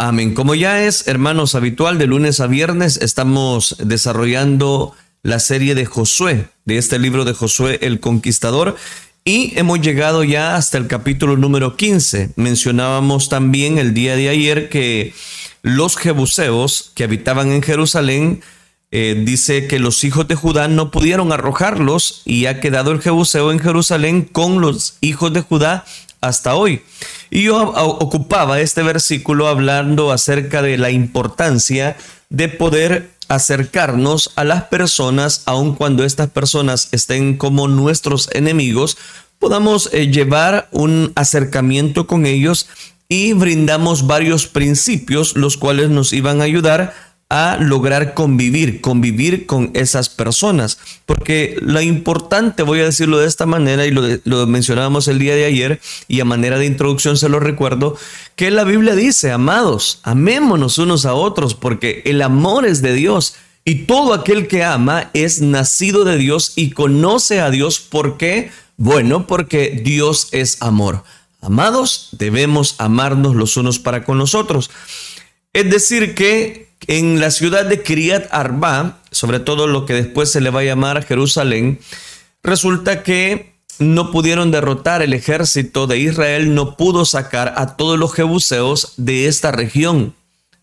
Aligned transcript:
Amén. 0.00 0.32
Como 0.32 0.54
ya 0.54 0.84
es, 0.84 1.08
hermanos, 1.08 1.56
habitual 1.56 1.98
de 1.98 2.06
lunes 2.06 2.38
a 2.38 2.46
viernes, 2.46 2.98
estamos 2.98 3.74
desarrollando 3.80 4.94
la 5.24 5.40
serie 5.40 5.74
de 5.74 5.86
Josué, 5.86 6.46
de 6.64 6.78
este 6.78 7.00
libro 7.00 7.24
de 7.24 7.32
Josué 7.32 7.80
el 7.82 7.98
Conquistador, 7.98 8.76
y 9.24 9.58
hemos 9.58 9.80
llegado 9.80 10.22
ya 10.22 10.54
hasta 10.54 10.78
el 10.78 10.86
capítulo 10.86 11.36
número 11.36 11.76
15. 11.76 12.30
Mencionábamos 12.36 13.28
también 13.28 13.78
el 13.78 13.92
día 13.92 14.14
de 14.14 14.28
ayer 14.28 14.68
que 14.68 15.14
los 15.62 15.96
jebuseos 15.96 16.92
que 16.94 17.02
habitaban 17.02 17.50
en 17.50 17.60
Jerusalén, 17.60 18.40
eh, 18.92 19.20
dice 19.26 19.66
que 19.66 19.80
los 19.80 20.04
hijos 20.04 20.28
de 20.28 20.36
Judá 20.36 20.68
no 20.68 20.92
pudieron 20.92 21.32
arrojarlos 21.32 22.22
y 22.24 22.46
ha 22.46 22.60
quedado 22.60 22.92
el 22.92 23.00
jebuseo 23.00 23.50
en 23.50 23.58
Jerusalén 23.58 24.22
con 24.22 24.60
los 24.60 24.96
hijos 25.00 25.32
de 25.32 25.40
Judá 25.40 25.84
hasta 26.20 26.54
hoy. 26.54 26.82
Y 27.30 27.44
yo 27.44 27.70
ocupaba 27.74 28.60
este 28.60 28.82
versículo 28.82 29.48
hablando 29.48 30.12
acerca 30.12 30.62
de 30.62 30.78
la 30.78 30.90
importancia 30.90 31.96
de 32.30 32.48
poder 32.48 33.10
acercarnos 33.28 34.32
a 34.36 34.44
las 34.44 34.64
personas, 34.64 35.42
aun 35.44 35.74
cuando 35.74 36.04
estas 36.04 36.30
personas 36.30 36.88
estén 36.92 37.36
como 37.36 37.68
nuestros 37.68 38.30
enemigos, 38.32 38.96
podamos 39.38 39.90
eh, 39.92 40.08
llevar 40.10 40.68
un 40.72 41.12
acercamiento 41.14 42.06
con 42.06 42.26
ellos 42.26 42.68
y 43.08 43.32
brindamos 43.32 44.06
varios 44.06 44.46
principios 44.46 45.36
los 45.36 45.56
cuales 45.56 45.90
nos 45.90 46.12
iban 46.12 46.40
a 46.40 46.44
ayudar 46.44 46.94
a 47.30 47.58
lograr 47.60 48.14
convivir, 48.14 48.80
convivir 48.80 49.44
con 49.44 49.70
esas 49.74 50.08
personas. 50.08 50.78
Porque 51.04 51.58
lo 51.60 51.80
importante, 51.80 52.62
voy 52.62 52.80
a 52.80 52.84
decirlo 52.84 53.18
de 53.18 53.26
esta 53.26 53.44
manera, 53.44 53.84
y 53.84 53.90
lo, 53.90 54.46
mencionábamos 54.46 55.08
el 55.08 55.18
día 55.18 55.34
de 55.34 55.44
ayer, 55.44 55.80
y 56.08 56.20
a 56.20 56.24
manera 56.24 56.58
de 56.58 56.66
introducción 56.66 57.18
se 57.18 57.28
lo 57.28 57.38
recuerdo, 57.38 57.96
que 58.34 58.50
la 58.50 58.64
Biblia 58.64 58.94
dice, 58.94 59.30
amados, 59.30 60.00
amémonos 60.04 60.78
unos 60.78 61.04
a 61.04 61.14
otros, 61.14 61.54
porque 61.54 62.02
el 62.06 62.22
amor 62.22 62.64
es 62.66 62.80
de 62.80 62.94
Dios. 62.94 63.34
Y 63.64 63.84
todo 63.84 64.14
aquel 64.14 64.48
que 64.48 64.64
ama 64.64 65.10
es 65.12 65.42
nacido 65.42 66.04
de 66.04 66.16
Dios 66.16 66.54
y 66.56 66.70
conoce 66.70 67.40
a 67.40 67.50
Dios. 67.50 67.78
¿Por 67.78 68.16
qué? 68.16 68.50
Bueno, 68.78 69.26
porque 69.26 69.82
Dios 69.84 70.28
es 70.32 70.62
amor. 70.62 71.04
Amados, 71.42 72.08
debemos 72.12 72.76
amarnos 72.78 73.36
los 73.36 73.58
unos 73.58 73.78
para 73.78 74.04
con 74.04 74.16
los 74.16 74.34
otros. 74.34 74.70
Es 75.52 75.70
decir, 75.70 76.14
que 76.14 76.67
en 76.86 77.20
la 77.20 77.30
ciudad 77.30 77.66
de 77.66 77.82
Kiryat 77.82 78.28
Arba, 78.30 78.98
sobre 79.10 79.40
todo 79.40 79.66
lo 79.66 79.86
que 79.86 79.94
después 79.94 80.30
se 80.30 80.40
le 80.40 80.50
va 80.50 80.60
a 80.60 80.64
llamar 80.64 81.04
Jerusalén, 81.04 81.80
resulta 82.42 83.02
que 83.02 83.58
no 83.78 84.10
pudieron 84.10 84.50
derrotar 84.50 85.02
el 85.02 85.12
ejército 85.12 85.86
de 85.86 85.98
Israel, 85.98 86.54
no 86.54 86.76
pudo 86.76 87.04
sacar 87.04 87.54
a 87.56 87.76
todos 87.76 87.98
los 87.98 88.12
jebuseos 88.12 88.94
de 88.96 89.26
esta 89.26 89.52
región. 89.52 90.14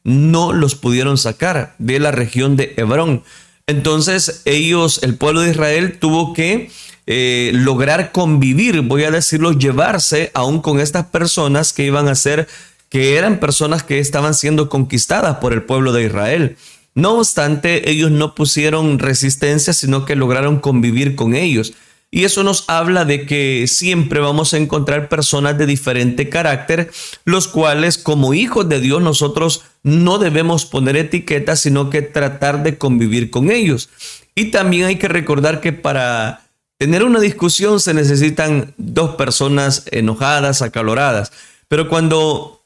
No 0.03 0.53
los 0.53 0.75
pudieron 0.75 1.17
sacar 1.17 1.75
de 1.79 1.99
la 1.99 2.11
región 2.11 2.55
de 2.55 2.73
Hebrón. 2.77 3.23
Entonces 3.67 4.41
ellos, 4.45 5.01
el 5.01 5.15
pueblo 5.15 5.41
de 5.41 5.51
Israel, 5.51 5.97
tuvo 5.99 6.33
que 6.33 6.69
eh, 7.07 7.51
lograr 7.53 8.11
convivir, 8.11 8.81
voy 8.81 9.03
a 9.03 9.11
decirlo, 9.11 9.53
llevarse 9.53 10.31
aún 10.33 10.61
con 10.61 10.79
estas 10.79 11.05
personas 11.07 11.73
que 11.73 11.85
iban 11.85 12.07
a 12.07 12.15
ser 12.15 12.47
que 12.89 13.17
eran 13.17 13.39
personas 13.39 13.83
que 13.83 13.99
estaban 13.99 14.33
siendo 14.33 14.69
conquistadas 14.69 15.37
por 15.37 15.53
el 15.53 15.63
pueblo 15.63 15.91
de 15.91 16.05
Israel. 16.05 16.57
No 16.93 17.17
obstante, 17.17 17.89
ellos 17.89 18.11
no 18.11 18.35
pusieron 18.35 18.99
resistencia, 18.99 19.73
sino 19.73 20.05
que 20.05 20.15
lograron 20.15 20.59
convivir 20.59 21.15
con 21.15 21.35
ellos. 21.35 21.73
Y 22.11 22.23
eso 22.23 22.43
nos 22.43 22.63
habla 22.69 23.03
de 23.03 23.25
que 23.25 23.65
siempre 23.67 24.21
vamos 24.21 24.53
a 24.53 24.57
encontrar 24.57 25.09
personas 25.09 25.57
de 25.57 25.65
diferente 25.65 26.29
carácter, 26.29 26.89
los 27.25 27.49
cuales 27.49 27.97
como 27.97 28.33
hijos 28.33 28.69
de 28.69 28.79
Dios 28.79 29.01
nosotros 29.01 29.63
no 29.83 30.17
debemos 30.17 30.65
poner 30.65 30.95
etiquetas, 30.95 31.59
sino 31.59 31.89
que 31.89 32.01
tratar 32.01 32.63
de 32.63 32.77
convivir 32.77 33.31
con 33.31 33.51
ellos. 33.51 33.89
Y 34.33 34.45
también 34.45 34.85
hay 34.85 34.95
que 34.95 35.09
recordar 35.09 35.59
que 35.59 35.73
para 35.73 36.47
tener 36.77 37.03
una 37.03 37.19
discusión 37.19 37.81
se 37.81 37.93
necesitan 37.93 38.73
dos 38.77 39.15
personas 39.15 39.83
enojadas, 39.91 40.61
acaloradas. 40.61 41.33
Pero 41.67 41.89
cuando 41.89 42.64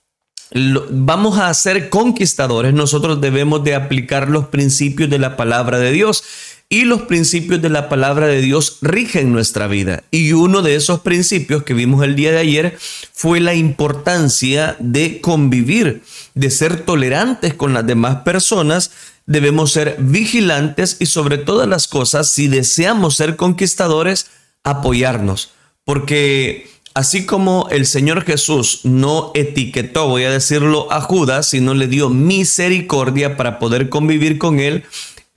vamos 0.51 1.37
a 1.37 1.53
ser 1.53 1.89
conquistadores, 1.89 2.73
nosotros 2.73 3.21
debemos 3.21 3.63
de 3.63 3.75
aplicar 3.75 4.29
los 4.29 4.47
principios 4.47 5.09
de 5.09 5.19
la 5.19 5.37
palabra 5.37 5.79
de 5.79 5.91
Dios. 5.91 6.23
Y 6.71 6.85
los 6.85 7.01
principios 7.03 7.63
de 7.63 7.69
la 7.71 7.89
palabra 7.89 8.27
de 8.27 8.41
Dios 8.41 8.77
rigen 8.81 9.31
nuestra 9.31 9.65
vida. 9.65 10.03
Y 10.11 10.33
uno 10.33 10.61
de 10.61 10.75
esos 10.75 10.99
principios 10.99 11.63
que 11.63 11.73
vimos 11.73 12.03
el 12.03 12.15
día 12.15 12.31
de 12.31 12.38
ayer 12.38 12.77
fue 13.11 13.39
la 13.39 13.55
importancia 13.55 14.75
de 14.77 15.19
convivir, 15.19 16.03
de 16.35 16.51
ser 16.51 16.81
tolerantes 16.81 17.55
con 17.55 17.73
las 17.73 17.88
demás 17.88 18.17
personas. 18.17 18.91
Debemos 19.25 19.71
ser 19.71 19.95
vigilantes 19.97 20.97
y 20.99 21.07
sobre 21.07 21.39
todas 21.39 21.67
las 21.67 21.88
cosas, 21.88 22.29
si 22.29 22.47
deseamos 22.47 23.15
ser 23.15 23.35
conquistadores, 23.35 24.27
apoyarnos. 24.63 25.49
Porque 25.85 26.69
Así 26.94 27.25
como 27.25 27.67
el 27.69 27.85
Señor 27.85 28.25
Jesús 28.25 28.81
no 28.83 29.31
etiquetó, 29.35 30.07
voy 30.07 30.23
a 30.23 30.31
decirlo, 30.31 30.91
a 30.91 31.01
Judas, 31.01 31.50
sino 31.50 31.73
le 31.73 31.88
dio 31.88 32.09
misericordia 32.09 33.38
para 33.38 33.59
poder 33.59 33.89
convivir 33.89 34.38
con 34.38 34.59
él, 34.59 34.83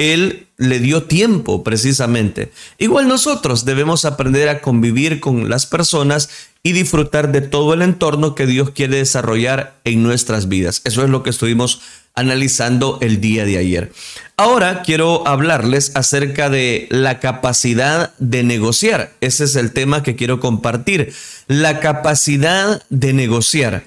él 0.03 0.47
le 0.57 0.79
dio 0.79 1.05
tiempo 1.05 1.65
precisamente. 1.65 2.53
Igual 2.79 3.09
nosotros 3.09 3.65
debemos 3.65 4.05
aprender 4.05 4.49
a 4.49 4.61
convivir 4.61 5.21
con 5.21 5.49
las 5.49 5.67
personas 5.67 6.29
y 6.63 6.73
disfrutar 6.73 7.33
de 7.33 7.41
todo 7.41 7.75
el 7.75 7.83
entorno 7.83 8.35
que 8.35 8.47
Dios 8.47 8.71
quiere 8.71 8.99
desarrollar 8.99 9.81
en 9.85 10.03
nuestras 10.03 10.49
vidas. 10.49 10.81
Eso 10.85 11.03
es 11.03 11.11
lo 11.11 11.23
que 11.23 11.31
estuvimos 11.31 11.81
analizando 12.15 12.99
el 13.01 13.21
día 13.21 13.45
de 13.45 13.59
ayer. 13.59 13.93
Ahora 14.37 14.83
quiero 14.83 15.27
hablarles 15.27 15.93
acerca 15.95 16.51
de 16.51 16.87
la 16.91 17.21
capacidad 17.21 18.13
de 18.19 18.43
negociar. 18.43 19.13
Ese 19.21 19.45
es 19.45 19.57
el 19.57 19.73
tema 19.73 20.03
que 20.03 20.15
quiero 20.15 20.41
compartir. 20.41 21.13
La 21.49 21.81
capacidad 21.81 22.83
de 22.91 23.13
negociar. 23.13 23.85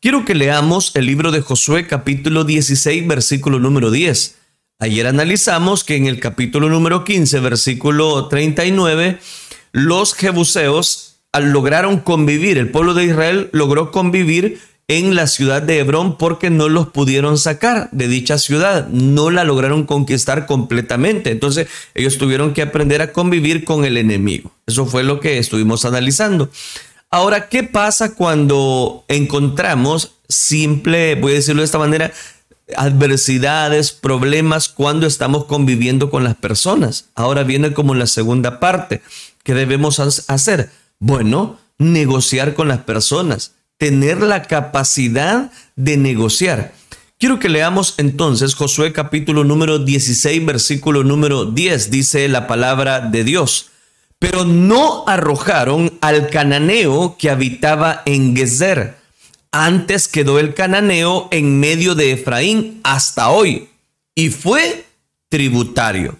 Quiero 0.00 0.24
que 0.24 0.34
leamos 0.34 0.92
el 0.94 1.06
libro 1.06 1.32
de 1.32 1.40
Josué 1.40 1.86
capítulo 1.86 2.44
16 2.44 3.06
versículo 3.06 3.58
número 3.58 3.90
10. 3.90 4.36
Ayer 4.78 5.06
analizamos 5.06 5.84
que 5.84 5.96
en 5.96 6.06
el 6.06 6.20
capítulo 6.20 6.68
número 6.68 7.02
15 7.02 7.40
versículo 7.40 8.28
39 8.28 9.18
los 9.72 10.12
jebuseos 10.12 11.16
lograron 11.32 12.00
convivir, 12.00 12.58
el 12.58 12.70
pueblo 12.70 12.92
de 12.92 13.04
Israel 13.04 13.48
logró 13.52 13.90
convivir 13.90 14.60
en 14.86 15.14
la 15.14 15.28
ciudad 15.28 15.62
de 15.62 15.78
Hebrón 15.78 16.18
porque 16.18 16.50
no 16.50 16.68
los 16.68 16.88
pudieron 16.88 17.38
sacar 17.38 17.88
de 17.90 18.06
dicha 18.06 18.36
ciudad, 18.36 18.86
no 18.88 19.30
la 19.30 19.44
lograron 19.44 19.84
conquistar 19.86 20.44
completamente. 20.44 21.30
Entonces 21.30 21.68
ellos 21.94 22.18
tuvieron 22.18 22.52
que 22.52 22.60
aprender 22.60 23.00
a 23.00 23.12
convivir 23.12 23.64
con 23.64 23.86
el 23.86 23.96
enemigo. 23.96 24.52
Eso 24.66 24.84
fue 24.84 25.04
lo 25.04 25.20
que 25.20 25.38
estuvimos 25.38 25.86
analizando. 25.86 26.50
Ahora, 27.10 27.48
¿qué 27.48 27.62
pasa 27.62 28.14
cuando 28.14 29.06
encontramos 29.08 30.16
simple, 30.28 31.14
voy 31.14 31.32
a 31.32 31.36
decirlo 31.36 31.62
de 31.62 31.66
esta 31.66 31.78
manera, 31.78 32.12
adversidades, 32.76 33.92
problemas 33.92 34.68
cuando 34.68 35.06
estamos 35.06 35.44
conviviendo 35.44 36.10
con 36.10 36.24
las 36.24 36.34
personas? 36.34 37.10
Ahora 37.14 37.44
viene 37.44 37.72
como 37.72 37.94
la 37.94 38.06
segunda 38.06 38.60
parte. 38.60 39.02
¿Qué 39.42 39.54
debemos 39.54 40.00
hacer? 40.00 40.70
Bueno, 40.98 41.58
negociar 41.78 42.54
con 42.54 42.68
las 42.68 42.80
personas 42.80 43.52
tener 43.78 44.22
la 44.22 44.42
capacidad 44.42 45.50
de 45.76 45.96
negociar. 45.96 46.72
Quiero 47.18 47.38
que 47.38 47.48
leamos 47.48 47.94
entonces 47.98 48.54
Josué 48.54 48.92
capítulo 48.92 49.44
número 49.44 49.78
16, 49.78 50.44
versículo 50.44 51.02
número 51.02 51.46
10, 51.46 51.90
dice 51.90 52.28
la 52.28 52.46
palabra 52.46 53.00
de 53.00 53.24
Dios. 53.24 53.70
Pero 54.18 54.44
no 54.44 55.04
arrojaron 55.06 55.98
al 56.00 56.30
cananeo 56.30 57.16
que 57.18 57.30
habitaba 57.30 58.02
en 58.06 58.34
Gezer. 58.34 58.95
Antes 59.58 60.06
quedó 60.08 60.38
el 60.38 60.52
cananeo 60.52 61.28
en 61.30 61.58
medio 61.58 61.94
de 61.94 62.12
Efraín 62.12 62.80
hasta 62.84 63.30
hoy 63.30 63.70
y 64.14 64.28
fue 64.28 64.84
tributario. 65.30 66.18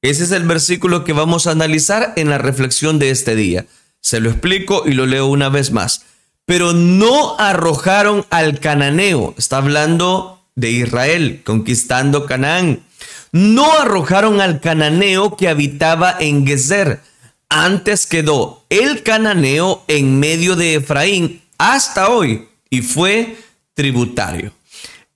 Ese 0.00 0.24
es 0.24 0.30
el 0.32 0.44
versículo 0.44 1.04
que 1.04 1.12
vamos 1.12 1.46
a 1.46 1.50
analizar 1.50 2.14
en 2.16 2.30
la 2.30 2.38
reflexión 2.38 2.98
de 2.98 3.10
este 3.10 3.34
día. 3.36 3.66
Se 4.00 4.18
lo 4.20 4.30
explico 4.30 4.84
y 4.86 4.94
lo 4.94 5.04
leo 5.04 5.26
una 5.26 5.50
vez 5.50 5.72
más 5.72 6.06
pero 6.50 6.72
no 6.72 7.38
arrojaron 7.38 8.26
al 8.28 8.58
cananeo. 8.58 9.36
Está 9.38 9.58
hablando 9.58 10.42
de 10.56 10.72
Israel 10.72 11.42
conquistando 11.44 12.26
Canaán. 12.26 12.82
No 13.30 13.70
arrojaron 13.78 14.40
al 14.40 14.58
cananeo 14.58 15.36
que 15.36 15.48
habitaba 15.48 16.16
en 16.18 16.44
Gezer. 16.44 17.02
Antes 17.48 18.04
quedó 18.08 18.64
el 18.68 19.04
cananeo 19.04 19.84
en 19.86 20.18
medio 20.18 20.56
de 20.56 20.74
Efraín 20.74 21.40
hasta 21.56 22.08
hoy 22.08 22.48
y 22.70 22.82
fue 22.82 23.36
tributario. 23.74 24.52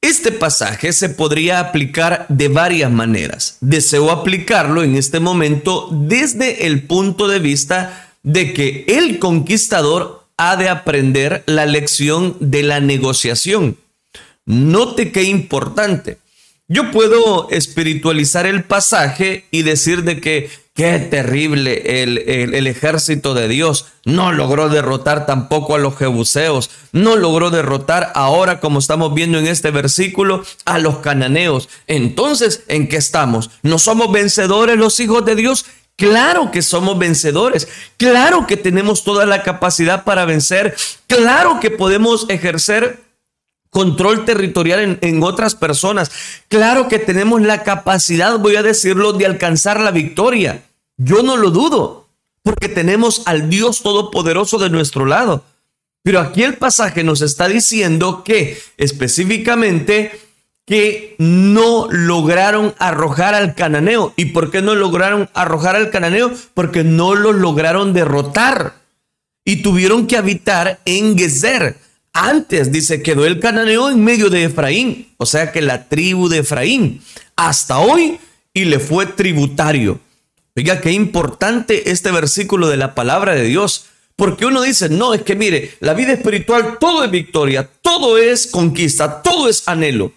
Este 0.00 0.32
pasaje 0.32 0.92
se 0.92 1.08
podría 1.08 1.60
aplicar 1.60 2.26
de 2.28 2.48
varias 2.48 2.90
maneras. 2.90 3.56
Deseo 3.62 4.10
aplicarlo 4.10 4.82
en 4.82 4.96
este 4.96 5.18
momento 5.18 5.88
desde 5.90 6.66
el 6.66 6.82
punto 6.82 7.26
de 7.26 7.38
vista 7.38 8.10
de 8.22 8.52
que 8.52 8.84
el 8.86 9.18
conquistador 9.18 10.26
ha 10.36 10.56
de 10.56 10.68
aprender 10.68 11.42
la 11.46 11.64
lección 11.64 12.36
de 12.40 12.64
la 12.64 12.80
negociación. 12.80 13.78
Note 14.44 15.10
qué 15.10 15.22
importante. 15.22 16.18
Yo 16.68 16.90
puedo 16.90 17.48
espiritualizar 17.50 18.46
el 18.46 18.64
pasaje 18.64 19.46
y 19.50 19.62
decir 19.62 20.02
de 20.02 20.20
que 20.20 20.50
qué 20.74 20.98
terrible 20.98 22.02
el, 22.02 22.18
el, 22.18 22.66
ejército 22.66 23.32
de 23.32 23.46
Dios. 23.46 23.86
No 24.04 24.32
logró 24.32 24.68
derrotar 24.68 25.24
tampoco 25.24 25.76
a 25.76 25.78
los 25.78 25.96
jebuseos. 25.96 26.70
No 26.92 27.16
logró 27.16 27.50
derrotar 27.50 28.10
ahora, 28.14 28.58
como 28.58 28.80
estamos 28.80 29.14
viendo 29.14 29.38
en 29.38 29.46
este 29.46 29.70
versículo, 29.70 30.44
a 30.64 30.78
los 30.78 30.98
cananeos. 30.98 31.68
Entonces, 31.86 32.64
¿en 32.66 32.88
qué 32.88 32.96
estamos? 32.96 33.50
¿No 33.62 33.78
somos 33.78 34.10
vencedores 34.10 34.76
los 34.76 34.98
hijos 34.98 35.24
de 35.24 35.36
Dios? 35.36 35.64
Claro 35.96 36.50
que 36.50 36.60
somos 36.60 36.98
vencedores, 36.98 37.68
claro 37.98 38.48
que 38.48 38.56
tenemos 38.56 39.04
toda 39.04 39.26
la 39.26 39.44
capacidad 39.44 40.02
para 40.02 40.24
vencer, 40.24 40.74
claro 41.06 41.60
que 41.60 41.70
podemos 41.70 42.26
ejercer 42.30 43.03
control 43.74 44.24
territorial 44.24 44.98
en, 45.00 45.22
otras 45.24 45.56
personas. 45.56 46.12
Claro 46.48 46.86
que 46.86 47.00
tenemos 47.00 47.42
la 47.42 47.64
capacidad, 47.64 48.38
voy 48.38 48.54
a 48.54 48.62
decirlo, 48.62 49.12
de 49.12 49.26
alcanzar 49.26 49.80
la 49.80 49.90
victoria. 49.90 50.62
Yo 50.96 51.24
no 51.24 51.36
lo 51.36 51.50
dudo, 51.50 52.08
porque 52.44 52.68
tenemos 52.68 53.22
al 53.26 53.50
Dios 53.50 53.82
Todopoderoso 53.82 54.58
de 54.58 54.70
nuestro 54.70 55.06
lado. 55.06 55.44
Pero 56.04 56.20
aquí 56.20 56.44
el 56.44 56.54
pasaje 56.54 57.02
nos 57.02 57.20
está 57.20 57.48
diciendo 57.48 58.22
que 58.22 58.62
específicamente 58.76 60.20
que 60.66 61.16
no 61.18 61.88
lograron 61.90 62.76
arrojar 62.78 63.34
al 63.34 63.56
cananeo. 63.56 64.14
¿Y 64.16 64.26
por 64.26 64.52
qué 64.52 64.62
no 64.62 64.76
lograron 64.76 65.28
arrojar 65.34 65.74
al 65.74 65.90
cananeo? 65.90 66.32
Porque 66.54 66.84
no 66.84 67.16
lo 67.16 67.32
lograron 67.32 67.92
derrotar 67.92 68.74
y 69.44 69.62
tuvieron 69.62 70.06
que 70.06 70.16
habitar 70.16 70.78
en 70.84 71.18
Gezer. 71.18 71.83
Antes, 72.16 72.70
dice, 72.70 73.02
quedó 73.02 73.26
el 73.26 73.40
cananeo 73.40 73.90
en 73.90 74.02
medio 74.02 74.30
de 74.30 74.44
Efraín, 74.44 75.12
o 75.16 75.26
sea 75.26 75.50
que 75.50 75.60
la 75.60 75.88
tribu 75.88 76.28
de 76.28 76.38
Efraín, 76.38 77.02
hasta 77.34 77.80
hoy, 77.80 78.20
y 78.52 78.66
le 78.66 78.78
fue 78.78 79.06
tributario. 79.06 80.00
Oiga, 80.56 80.80
qué 80.80 80.92
importante 80.92 81.90
este 81.90 82.12
versículo 82.12 82.68
de 82.68 82.76
la 82.76 82.94
palabra 82.94 83.34
de 83.34 83.42
Dios. 83.42 83.86
Porque 84.14 84.46
uno 84.46 84.62
dice, 84.62 84.88
no, 84.88 85.12
es 85.12 85.22
que 85.22 85.34
mire, 85.34 85.76
la 85.80 85.92
vida 85.94 86.12
espiritual 86.12 86.78
todo 86.78 87.02
es 87.02 87.10
victoria, 87.10 87.68
todo 87.82 88.16
es 88.16 88.46
conquista, 88.46 89.20
todo 89.22 89.48
es 89.48 89.66
anhelo. 89.66 90.12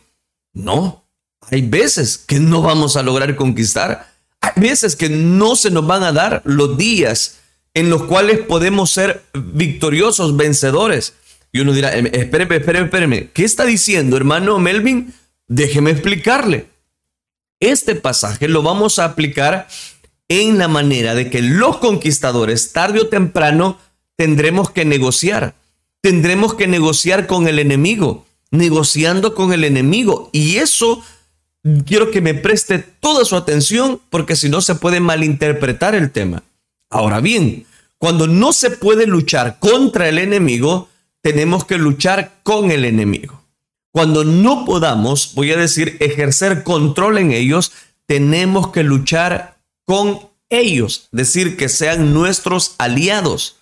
No, 0.53 1.03
hay 1.49 1.63
veces 1.63 2.19
que 2.19 2.39
no 2.39 2.61
vamos 2.61 2.95
a 2.95 3.01
lograr 3.01 3.35
conquistar. 3.35 4.13
Hay 4.39 4.61
veces 4.61 4.95
que 4.95 5.09
no 5.09 5.55
se 5.55 5.71
nos 5.71 5.87
van 5.87 6.03
a 6.03 6.11
dar 6.11 6.43
los 6.45 6.77
días 6.77 7.39
en 7.73 7.89
los 7.89 8.03
cuales 8.03 8.39
podemos 8.41 8.91
ser 8.91 9.23
victoriosos, 9.33 10.37
vencedores. 10.37 11.15
Y 11.51 11.59
uno 11.59 11.73
dirá, 11.73 11.95
em, 11.95 12.07
espéreme, 12.07 12.57
espéreme, 12.57 12.85
espéreme, 12.85 13.29
¿qué 13.33 13.43
está 13.43 13.65
diciendo, 13.65 14.17
hermano 14.17 14.59
Melvin? 14.59 15.13
Déjeme 15.47 15.91
explicarle. 15.91 16.67
Este 17.59 17.95
pasaje 17.95 18.47
lo 18.47 18.61
vamos 18.61 18.99
a 18.99 19.05
aplicar 19.05 19.67
en 20.29 20.57
la 20.57 20.67
manera 20.67 21.15
de 21.15 21.29
que 21.29 21.41
los 21.41 21.77
conquistadores, 21.77 22.73
tarde 22.73 22.99
o 22.99 23.07
temprano, 23.07 23.79
tendremos 24.15 24.71
que 24.71 24.85
negociar. 24.85 25.55
Tendremos 26.01 26.53
que 26.53 26.67
negociar 26.67 27.27
con 27.27 27.47
el 27.47 27.59
enemigo, 27.59 28.25
negociando 28.51 29.33
con 29.33 29.53
el 29.53 29.63
enemigo. 29.63 30.29
Y 30.33 30.57
eso 30.57 31.03
quiero 31.85 32.11
que 32.11 32.21
me 32.21 32.33
preste 32.33 32.79
toda 32.79 33.25
su 33.25 33.35
atención 33.35 33.99
porque 34.09 34.35
si 34.35 34.49
no 34.49 34.61
se 34.61 34.75
puede 34.75 34.99
malinterpretar 34.99 35.95
el 35.95 36.11
tema. 36.11 36.43
Ahora 36.89 37.19
bien, 37.19 37.65
cuando 37.97 38.27
no 38.27 38.53
se 38.53 38.69
puede 38.69 39.07
luchar 39.07 39.57
contra 39.59 40.07
el 40.07 40.19
enemigo, 40.19 40.89
tenemos 41.21 41.65
que 41.65 41.77
luchar 41.77 42.39
con 42.43 42.71
el 42.71 42.85
enemigo. 42.85 43.41
Cuando 43.91 44.23
no 44.23 44.65
podamos, 44.65 45.33
voy 45.33 45.51
a 45.51 45.57
decir, 45.57 45.97
ejercer 45.99 46.63
control 46.63 47.17
en 47.17 47.31
ellos, 47.31 47.71
tenemos 48.05 48.71
que 48.71 48.83
luchar 48.83 49.57
con 49.85 50.19
ellos, 50.49 51.09
decir 51.11 51.57
que 51.57 51.69
sean 51.69 52.13
nuestros 52.13 52.75
aliados. 52.77 53.57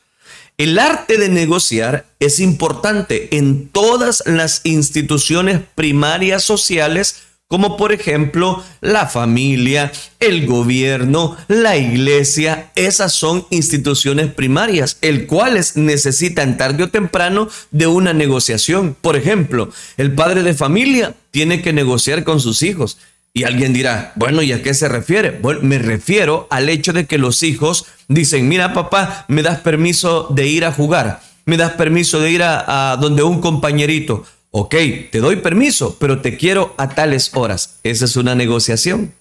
El 0.58 0.80
arte 0.80 1.18
de 1.18 1.30
negociar 1.30 2.06
es 2.20 2.40
importante 2.40 3.38
en 3.38 3.70
todas 3.70 4.24
las 4.26 4.62
instituciones 4.64 5.62
primarias 5.76 6.44
sociales 6.44 7.24
como 7.48 7.78
por 7.78 7.92
ejemplo 7.92 8.64
la 8.82 9.06
familia, 9.06 9.92
el 10.20 10.48
gobierno, 10.48 11.38
la 11.48 11.78
iglesia, 11.78 12.72
esas 12.76 13.14
son 13.14 13.46
instituciones 13.52 14.34
primarias, 14.34 14.98
el 15.02 15.28
cuales 15.28 15.78
necesitan 15.78 16.58
tarde 16.58 16.84
o 16.84 16.90
temprano 16.90 17.48
de 17.70 17.88
una 17.88 18.14
negociación. 18.14 18.96
Por 19.00 19.16
ejemplo, 19.16 19.70
el 19.98 20.14
padre 20.14 20.42
de 20.42 20.56
familia 20.56 21.14
tiene 21.30 21.62
que 21.62 21.74
negociar 21.74 22.24
con 22.24 22.40
sus 22.40 22.64
hijos. 22.64 22.98
Y 23.32 23.44
alguien 23.44 23.74
dirá, 23.74 24.14
bueno, 24.16 24.42
¿y 24.42 24.54
a 24.54 24.64
qué 24.64 24.74
se 24.74 24.88
refiere? 24.88 25.38
Bueno, 25.42 25.60
me 25.62 25.78
refiero 25.78 26.48
al 26.50 26.70
hecho 26.70 26.94
de 26.94 27.06
que 27.06 27.18
los 27.18 27.44
hijos 27.44 27.86
dicen, 28.08 28.48
mira 28.48 28.74
papá, 28.74 29.26
me 29.28 29.44
das 29.44 29.60
permiso 29.60 30.30
de 30.32 30.48
ir 30.48 30.64
a 30.64 30.72
jugar, 30.72 31.22
me 31.44 31.58
das 31.58 31.74
permiso 31.74 32.20
de 32.22 32.32
ir 32.32 32.44
a, 32.44 32.94
a 32.94 32.98
donde 32.98 33.24
un 33.24 33.42
compañerito, 33.42 34.26
Ok, 34.58 34.74
te 35.12 35.20
doy 35.20 35.36
permiso, 35.36 35.98
pero 36.00 36.22
te 36.22 36.38
quiero 36.38 36.76
a 36.78 36.88
tales 36.88 37.32
horas. 37.34 37.82
Esa 37.84 38.06
es 38.06 38.16
una 38.16 38.36
negociación. 38.36 39.14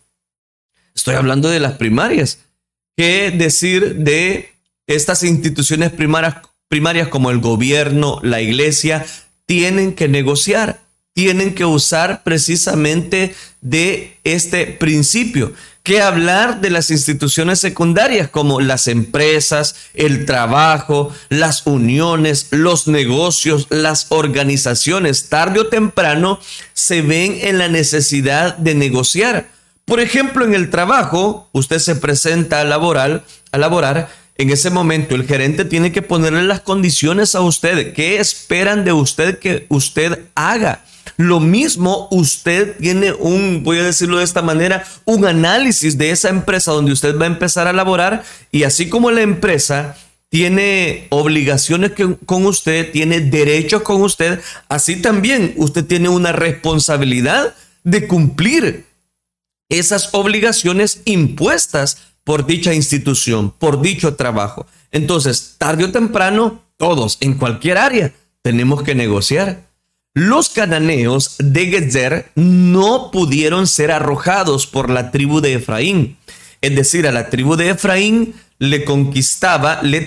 Estoy 0.94 1.16
hablando 1.16 1.48
de 1.48 1.58
las 1.58 1.72
primarias. 1.72 2.38
¿Qué 2.96 3.32
decir 3.32 3.96
de 3.96 4.52
estas 4.86 5.24
instituciones 5.24 5.90
primarias, 5.90 6.36
primarias 6.68 7.08
como 7.08 7.32
el 7.32 7.40
gobierno, 7.40 8.20
la 8.22 8.40
iglesia? 8.40 9.04
Tienen 9.44 9.96
que 9.96 10.06
negociar, 10.06 10.82
tienen 11.14 11.56
que 11.56 11.64
usar 11.64 12.22
precisamente 12.22 13.34
de 13.60 14.16
este 14.22 14.66
principio 14.66 15.52
que 15.84 16.00
hablar 16.00 16.62
de 16.62 16.70
las 16.70 16.90
instituciones 16.90 17.60
secundarias 17.60 18.30
como 18.30 18.62
las 18.62 18.88
empresas, 18.88 19.76
el 19.92 20.24
trabajo, 20.24 21.12
las 21.28 21.66
uniones, 21.66 22.48
los 22.52 22.88
negocios, 22.88 23.66
las 23.68 24.06
organizaciones, 24.08 25.28
tarde 25.28 25.60
o 25.60 25.66
temprano 25.66 26.40
se 26.72 27.02
ven 27.02 27.36
en 27.42 27.58
la 27.58 27.68
necesidad 27.68 28.56
de 28.56 28.74
negociar. 28.74 29.50
Por 29.84 30.00
ejemplo, 30.00 30.46
en 30.46 30.54
el 30.54 30.70
trabajo, 30.70 31.50
usted 31.52 31.78
se 31.78 31.96
presenta 31.96 32.62
a 32.62 32.64
laborar, 32.64 33.22
a 33.52 33.58
laborar, 33.58 34.08
en 34.36 34.48
ese 34.48 34.70
momento 34.70 35.14
el 35.14 35.26
gerente 35.26 35.66
tiene 35.66 35.92
que 35.92 36.00
ponerle 36.00 36.44
las 36.44 36.60
condiciones 36.60 37.34
a 37.34 37.42
usted. 37.42 37.92
¿Qué 37.92 38.18
esperan 38.20 38.86
de 38.86 38.94
usted 38.94 39.38
que 39.38 39.66
usted 39.68 40.20
haga? 40.34 40.82
Lo 41.16 41.40
mismo 41.40 42.08
usted 42.10 42.76
tiene 42.78 43.12
un, 43.12 43.62
voy 43.62 43.78
a 43.78 43.84
decirlo 43.84 44.18
de 44.18 44.24
esta 44.24 44.42
manera, 44.42 44.84
un 45.04 45.24
análisis 45.26 45.96
de 45.98 46.10
esa 46.10 46.28
empresa 46.28 46.72
donde 46.72 46.92
usted 46.92 47.18
va 47.18 47.24
a 47.24 47.28
empezar 47.28 47.66
a 47.66 47.72
laborar 47.72 48.24
y 48.50 48.64
así 48.64 48.88
como 48.88 49.10
la 49.10 49.22
empresa 49.22 49.96
tiene 50.28 51.06
obligaciones 51.10 51.92
con 52.26 52.46
usted, 52.46 52.90
tiene 52.90 53.20
derechos 53.20 53.82
con 53.82 54.02
usted, 54.02 54.40
así 54.68 54.96
también 54.96 55.54
usted 55.56 55.84
tiene 55.84 56.08
una 56.08 56.32
responsabilidad 56.32 57.54
de 57.84 58.08
cumplir 58.08 58.86
esas 59.68 60.10
obligaciones 60.12 61.02
impuestas 61.04 61.98
por 62.24 62.46
dicha 62.46 62.74
institución, 62.74 63.52
por 63.52 63.80
dicho 63.80 64.16
trabajo. 64.16 64.66
Entonces, 64.90 65.56
tarde 65.58 65.84
o 65.84 65.92
temprano, 65.92 66.62
todos, 66.76 67.18
en 67.20 67.34
cualquier 67.34 67.78
área, 67.78 68.12
tenemos 68.42 68.82
que 68.82 68.94
negociar. 68.94 69.68
Los 70.16 70.48
cananeos 70.48 71.34
de 71.38 71.66
Gezer 71.66 72.30
no 72.36 73.10
pudieron 73.10 73.66
ser 73.66 73.90
arrojados 73.90 74.68
por 74.68 74.88
la 74.88 75.10
tribu 75.10 75.40
de 75.40 75.54
Efraín. 75.54 76.16
Es 76.60 76.76
decir, 76.76 77.08
a 77.08 77.12
la 77.12 77.30
tribu 77.30 77.56
de 77.56 77.70
Efraín 77.70 78.34
le 78.60 78.84
conquistaba, 78.84 79.82
le, 79.82 80.02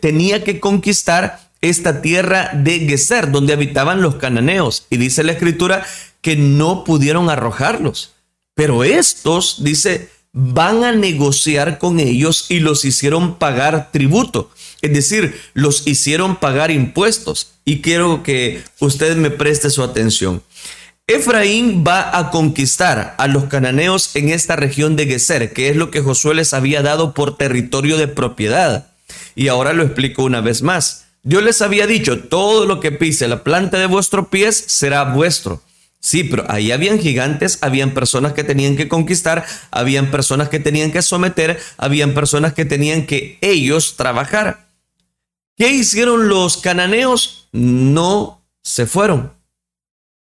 tenía 0.00 0.44
que 0.44 0.60
conquistar 0.60 1.40
esta 1.60 2.02
tierra 2.02 2.52
de 2.54 2.78
Gezer, 2.78 3.32
donde 3.32 3.52
habitaban 3.52 4.00
los 4.00 4.14
cananeos. 4.14 4.86
Y 4.90 4.96
dice 4.96 5.24
la 5.24 5.32
escritura 5.32 5.84
que 6.20 6.36
no 6.36 6.84
pudieron 6.84 7.28
arrojarlos. 7.28 8.14
Pero 8.54 8.84
estos, 8.84 9.64
dice, 9.64 10.08
van 10.32 10.84
a 10.84 10.92
negociar 10.92 11.78
con 11.78 11.98
ellos 11.98 12.46
y 12.48 12.60
los 12.60 12.84
hicieron 12.84 13.38
pagar 13.38 13.90
tributo. 13.90 14.50
Es 14.82 14.92
decir, 14.92 15.40
los 15.54 15.86
hicieron 15.86 16.36
pagar 16.36 16.70
impuestos. 16.70 17.52
Y 17.64 17.80
quiero 17.80 18.22
que 18.22 18.62
usted 18.78 19.16
me 19.16 19.30
preste 19.30 19.70
su 19.70 19.82
atención. 19.82 20.42
Efraín 21.08 21.84
va 21.86 22.18
a 22.18 22.30
conquistar 22.30 23.14
a 23.18 23.28
los 23.28 23.44
cananeos 23.44 24.16
en 24.16 24.28
esta 24.28 24.56
región 24.56 24.96
de 24.96 25.06
Geser, 25.06 25.52
que 25.52 25.68
es 25.68 25.76
lo 25.76 25.92
que 25.92 26.00
Josué 26.00 26.34
les 26.34 26.52
había 26.52 26.82
dado 26.82 27.14
por 27.14 27.36
territorio 27.36 27.96
de 27.96 28.08
propiedad. 28.08 28.88
Y 29.36 29.46
ahora 29.46 29.72
lo 29.72 29.84
explico 29.84 30.24
una 30.24 30.40
vez 30.40 30.62
más. 30.62 31.04
Dios 31.22 31.44
les 31.44 31.62
había 31.62 31.86
dicho, 31.86 32.24
todo 32.24 32.66
lo 32.66 32.80
que 32.80 32.92
pise 32.92 33.28
la 33.28 33.44
planta 33.44 33.78
de 33.78 33.86
vuestros 33.86 34.28
pies 34.28 34.64
será 34.66 35.04
vuestro. 35.04 35.62
Sí, 36.00 36.24
pero 36.24 36.44
ahí 36.48 36.70
habían 36.72 36.98
gigantes, 37.00 37.58
habían 37.62 37.92
personas 37.92 38.32
que 38.32 38.44
tenían 38.44 38.76
que 38.76 38.88
conquistar, 38.88 39.44
habían 39.70 40.10
personas 40.10 40.48
que 40.48 40.60
tenían 40.60 40.92
que 40.92 41.02
someter, 41.02 41.60
habían 41.78 42.14
personas 42.14 42.52
que 42.52 42.64
tenían 42.64 43.06
que 43.06 43.38
ellos 43.40 43.96
trabajar. 43.96 44.65
¿Qué 45.56 45.70
hicieron 45.70 46.28
los 46.28 46.58
cananeos? 46.58 47.48
No 47.52 48.46
se 48.62 48.86
fueron. 48.86 49.32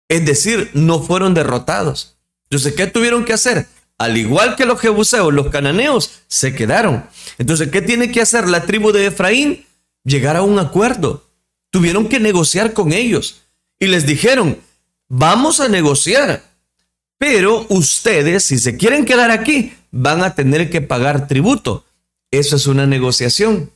Es 0.08 0.26
decir, 0.26 0.70
no 0.74 1.02
fueron 1.02 1.34
derrotados. 1.34 2.18
Entonces, 2.44 2.74
¿qué 2.74 2.88
tuvieron 2.88 3.26
que 3.26 3.34
hacer? 3.34 3.68
Al 3.98 4.18
igual 4.18 4.56
que 4.56 4.66
los 4.66 4.80
jebuseos, 4.80 5.34
los 5.34 5.50
cananeos 5.50 6.22
se 6.28 6.54
quedaron. 6.54 7.06
Entonces, 7.38 7.70
¿qué 7.70 7.82
tiene 7.82 8.12
que 8.12 8.22
hacer 8.22 8.48
la 8.48 8.66
tribu 8.66 8.92
de 8.92 9.08
Efraín? 9.08 9.66
Llegar 10.04 10.36
a 10.36 10.44
un 10.44 10.60
acuerdo. 10.60 11.26
Tuvieron 11.72 12.08
que 12.08 12.20
negociar 12.20 12.74
con 12.74 12.94
ellos. 12.94 13.42
Y 13.80 13.88
les 13.88 14.06
dijeron, 14.06 14.60
vamos 15.08 15.60
a 15.60 15.70
negociar. 15.70 16.44
Pero 17.18 17.66
ustedes, 17.70 18.44
si 18.44 18.60
se 18.60 18.78
quieren 18.78 19.06
quedar 19.06 19.32
aquí, 19.32 19.74
van 19.92 20.24
a 20.24 20.36
tener 20.36 20.70
que 20.70 20.82
pagar 20.82 21.28
tributo. 21.28 21.86
Eso 22.30 22.58
es 22.58 22.68
una 22.68 22.86
negociación. 22.86 23.72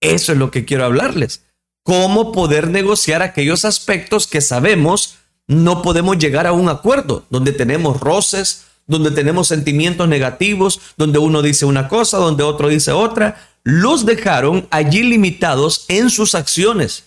Eso 0.00 0.32
es 0.32 0.38
lo 0.38 0.50
que 0.50 0.64
quiero 0.64 0.84
hablarles. 0.84 1.42
Cómo 1.82 2.32
poder 2.32 2.68
negociar 2.68 3.22
aquellos 3.22 3.64
aspectos 3.64 4.26
que 4.26 4.40
sabemos 4.40 5.18
no 5.48 5.82
podemos 5.82 6.18
llegar 6.18 6.46
a 6.46 6.52
un 6.52 6.68
acuerdo, 6.68 7.24
donde 7.30 7.52
tenemos 7.52 8.00
roces, 8.00 8.66
donde 8.86 9.10
tenemos 9.10 9.48
sentimientos 9.48 10.08
negativos, 10.08 10.80
donde 10.96 11.18
uno 11.18 11.42
dice 11.42 11.66
una 11.66 11.88
cosa, 11.88 12.18
donde 12.18 12.42
otro 12.42 12.68
dice 12.68 12.92
otra. 12.92 13.48
Los 13.62 14.06
dejaron 14.06 14.66
allí 14.70 15.02
limitados 15.02 15.84
en 15.88 16.10
sus 16.10 16.34
acciones. 16.34 17.04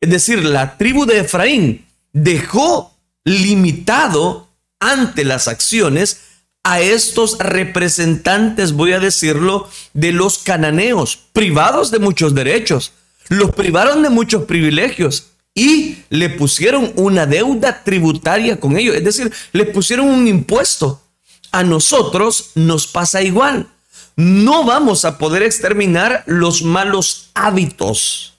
Es 0.00 0.10
decir, 0.10 0.44
la 0.44 0.76
tribu 0.76 1.06
de 1.06 1.20
Efraín 1.20 1.86
dejó 2.12 2.96
limitado 3.24 4.48
ante 4.80 5.24
las 5.24 5.46
acciones 5.46 6.20
a 6.64 6.80
estos 6.80 7.38
representantes, 7.38 8.72
voy 8.72 8.92
a 8.92 9.00
decirlo, 9.00 9.68
de 9.94 10.12
los 10.12 10.38
cananeos, 10.38 11.18
privados 11.32 11.90
de 11.90 11.98
muchos 11.98 12.34
derechos. 12.34 12.92
Los 13.28 13.52
privaron 13.54 14.02
de 14.02 14.10
muchos 14.10 14.44
privilegios 14.44 15.28
y 15.54 15.98
le 16.08 16.30
pusieron 16.30 16.92
una 16.96 17.26
deuda 17.26 17.82
tributaria 17.84 18.58
con 18.58 18.78
ellos, 18.78 18.96
es 18.96 19.04
decir, 19.04 19.32
le 19.52 19.66
pusieron 19.66 20.08
un 20.08 20.26
impuesto. 20.26 21.02
A 21.50 21.64
nosotros 21.64 22.50
nos 22.54 22.86
pasa 22.86 23.22
igual. 23.22 23.68
No 24.16 24.64
vamos 24.64 25.04
a 25.04 25.18
poder 25.18 25.42
exterminar 25.42 26.22
los 26.26 26.62
malos 26.62 27.30
hábitos. 27.34 28.34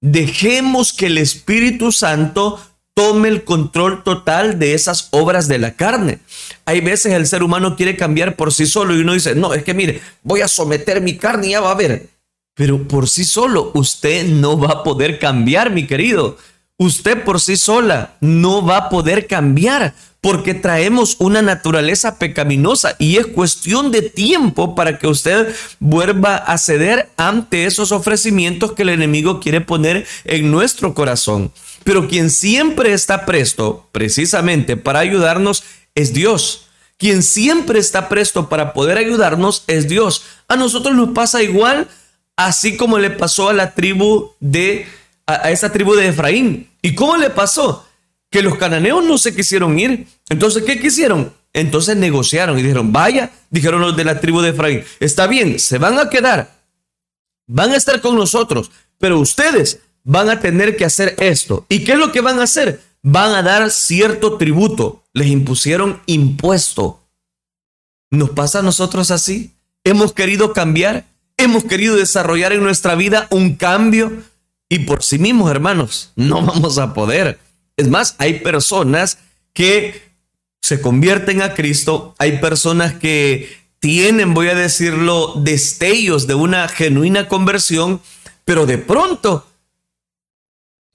Dejemos 0.00 0.92
que 0.92 1.06
el 1.06 1.18
Espíritu 1.18 1.92
Santo 1.92 2.60
tome 2.94 3.28
el 3.28 3.44
control 3.44 4.02
total 4.04 4.58
de 4.58 4.74
esas 4.74 5.08
obras 5.10 5.48
de 5.48 5.58
la 5.58 5.74
carne. 5.74 6.20
Hay 6.64 6.80
veces 6.80 7.12
el 7.12 7.26
ser 7.26 7.42
humano 7.42 7.76
quiere 7.76 7.96
cambiar 7.96 8.36
por 8.36 8.52
sí 8.52 8.66
solo 8.66 8.94
y 8.94 9.00
uno 9.00 9.12
dice, 9.12 9.34
no, 9.34 9.52
es 9.52 9.64
que 9.64 9.74
mire, 9.74 10.00
voy 10.22 10.40
a 10.40 10.48
someter 10.48 11.00
mi 11.00 11.16
carne 11.16 11.48
y 11.48 11.50
ya 11.50 11.60
va 11.60 11.72
a 11.72 11.76
ver. 11.76 12.08
Pero 12.54 12.86
por 12.86 13.08
sí 13.08 13.24
solo 13.24 13.72
usted 13.74 14.26
no 14.26 14.58
va 14.58 14.68
a 14.68 14.82
poder 14.84 15.18
cambiar, 15.18 15.70
mi 15.70 15.86
querido. 15.86 16.38
Usted 16.78 17.22
por 17.24 17.40
sí 17.40 17.56
sola 17.56 18.14
no 18.20 18.64
va 18.64 18.76
a 18.76 18.88
poder 18.88 19.26
cambiar 19.26 19.94
porque 20.20 20.54
traemos 20.54 21.16
una 21.18 21.42
naturaleza 21.42 22.18
pecaminosa 22.18 22.96
y 22.98 23.18
es 23.18 23.26
cuestión 23.26 23.92
de 23.92 24.02
tiempo 24.02 24.74
para 24.74 24.98
que 24.98 25.06
usted 25.06 25.54
vuelva 25.80 26.36
a 26.36 26.56
ceder 26.56 27.10
ante 27.16 27.66
esos 27.66 27.92
ofrecimientos 27.92 28.72
que 28.72 28.82
el 28.82 28.88
enemigo 28.88 29.38
quiere 29.38 29.60
poner 29.60 30.06
en 30.24 30.50
nuestro 30.50 30.94
corazón. 30.94 31.52
Pero 31.84 32.08
quien 32.08 32.30
siempre 32.30 32.92
está 32.92 33.26
presto 33.26 33.88
precisamente 33.92 34.76
para 34.76 35.00
ayudarnos 35.00 35.62
es 35.94 36.12
Dios. 36.12 36.66
Quien 36.96 37.22
siempre 37.22 37.78
está 37.78 38.08
presto 38.08 38.48
para 38.48 38.72
poder 38.72 38.98
ayudarnos 38.98 39.64
es 39.66 39.88
Dios. 39.88 40.24
A 40.48 40.56
nosotros 40.56 40.96
nos 40.96 41.10
pasa 41.10 41.42
igual, 41.42 41.88
así 42.36 42.76
como 42.76 42.98
le 42.98 43.10
pasó 43.10 43.50
a 43.50 43.52
la 43.52 43.74
tribu 43.74 44.32
de 44.40 44.86
a, 45.26 45.50
esa 45.50 45.70
tribu 45.72 45.94
de 45.94 46.08
Efraín. 46.08 46.70
¿Y 46.82 46.94
cómo 46.94 47.16
le 47.16 47.30
pasó? 47.30 47.86
Que 48.30 48.42
los 48.42 48.56
cananeos 48.56 49.04
no 49.04 49.18
se 49.18 49.34
quisieron 49.34 49.78
ir. 49.78 50.06
Entonces, 50.28 50.62
¿qué 50.64 50.80
quisieron? 50.80 51.32
Entonces 51.52 51.96
negociaron 51.96 52.58
y 52.58 52.62
dijeron, 52.62 52.92
vaya, 52.92 53.30
dijeron 53.48 53.80
los 53.80 53.96
de 53.96 54.04
la 54.04 54.20
tribu 54.20 54.40
de 54.40 54.50
Efraín, 54.50 54.84
está 54.98 55.28
bien, 55.28 55.60
se 55.60 55.78
van 55.78 55.98
a 56.00 56.10
quedar, 56.10 56.52
van 57.46 57.70
a 57.70 57.76
estar 57.76 58.00
con 58.00 58.16
nosotros, 58.16 58.72
pero 58.98 59.20
ustedes 59.20 59.78
van 60.04 60.30
a 60.30 60.40
tener 60.40 60.76
que 60.76 60.84
hacer 60.84 61.16
esto. 61.18 61.66
¿Y 61.68 61.84
qué 61.84 61.92
es 61.92 61.98
lo 61.98 62.12
que 62.12 62.20
van 62.20 62.38
a 62.38 62.44
hacer? 62.44 62.80
Van 63.02 63.34
a 63.34 63.42
dar 63.42 63.70
cierto 63.70 64.36
tributo. 64.36 65.02
Les 65.12 65.28
impusieron 65.28 66.00
impuesto. 66.06 67.00
¿Nos 68.10 68.30
pasa 68.30 68.60
a 68.60 68.62
nosotros 68.62 69.10
así? 69.10 69.52
Hemos 69.82 70.12
querido 70.12 70.52
cambiar, 70.52 71.04
hemos 71.36 71.64
querido 71.64 71.96
desarrollar 71.96 72.52
en 72.52 72.62
nuestra 72.62 72.94
vida 72.94 73.26
un 73.30 73.56
cambio, 73.56 74.22
y 74.68 74.80
por 74.80 75.02
sí 75.02 75.18
mismos, 75.18 75.50
hermanos, 75.50 76.12
no 76.16 76.42
vamos 76.46 76.78
a 76.78 76.94
poder. 76.94 77.38
Es 77.76 77.88
más, 77.88 78.14
hay 78.18 78.40
personas 78.40 79.18
que 79.52 80.02
se 80.62 80.80
convierten 80.80 81.42
a 81.42 81.54
Cristo, 81.54 82.14
hay 82.18 82.38
personas 82.38 82.94
que 82.94 83.56
tienen, 83.78 84.32
voy 84.32 84.48
a 84.48 84.54
decirlo, 84.54 85.34
destellos 85.36 86.26
de 86.26 86.34
una 86.34 86.68
genuina 86.68 87.28
conversión, 87.28 88.00
pero 88.44 88.64
de 88.64 88.78
pronto 88.78 89.46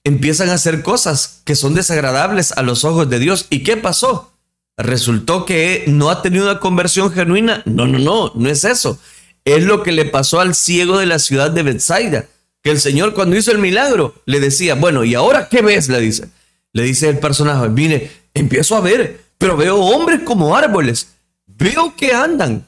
empiezan 0.03 0.49
a 0.49 0.55
hacer 0.55 0.81
cosas 0.81 1.41
que 1.45 1.55
son 1.55 1.75
desagradables 1.75 2.51
a 2.53 2.61
los 2.61 2.83
ojos 2.83 3.09
de 3.09 3.19
Dios. 3.19 3.47
¿Y 3.49 3.63
qué 3.63 3.77
pasó? 3.77 4.31
Resultó 4.77 5.45
que 5.45 5.83
no 5.87 6.09
ha 6.09 6.21
tenido 6.21 6.45
una 6.49 6.59
conversión 6.59 7.11
genuina. 7.11 7.63
No, 7.65 7.87
no, 7.87 7.99
no, 7.99 8.31
no 8.35 8.49
es 8.49 8.63
eso. 8.63 8.99
Es 9.45 9.63
lo 9.63 9.83
que 9.83 9.91
le 9.91 10.05
pasó 10.05 10.39
al 10.39 10.55
ciego 10.55 10.97
de 10.97 11.05
la 11.05 11.19
ciudad 11.19 11.51
de 11.51 11.63
Bethsaida 11.63 12.27
que 12.61 12.71
el 12.71 12.79
Señor 12.79 13.13
cuando 13.13 13.37
hizo 13.37 13.51
el 13.51 13.57
milagro 13.57 14.15
le 14.25 14.39
decía, 14.39 14.75
bueno, 14.75 15.03
¿y 15.03 15.15
ahora 15.15 15.47
qué 15.49 15.61
ves? 15.61 15.89
Le 15.89 15.99
dice. 15.99 16.29
Le 16.73 16.83
dice 16.83 17.09
el 17.09 17.19
personaje, 17.19 17.67
vine, 17.69 18.11
empiezo 18.33 18.75
a 18.75 18.81
ver, 18.81 19.21
pero 19.37 19.57
veo 19.57 19.77
hombres 19.77 20.21
como 20.23 20.55
árboles, 20.55 21.15
veo 21.47 21.95
que 21.95 22.13
andan. 22.13 22.67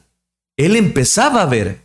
Él 0.58 0.76
empezaba 0.76 1.44
a 1.44 1.46
ver, 1.46 1.82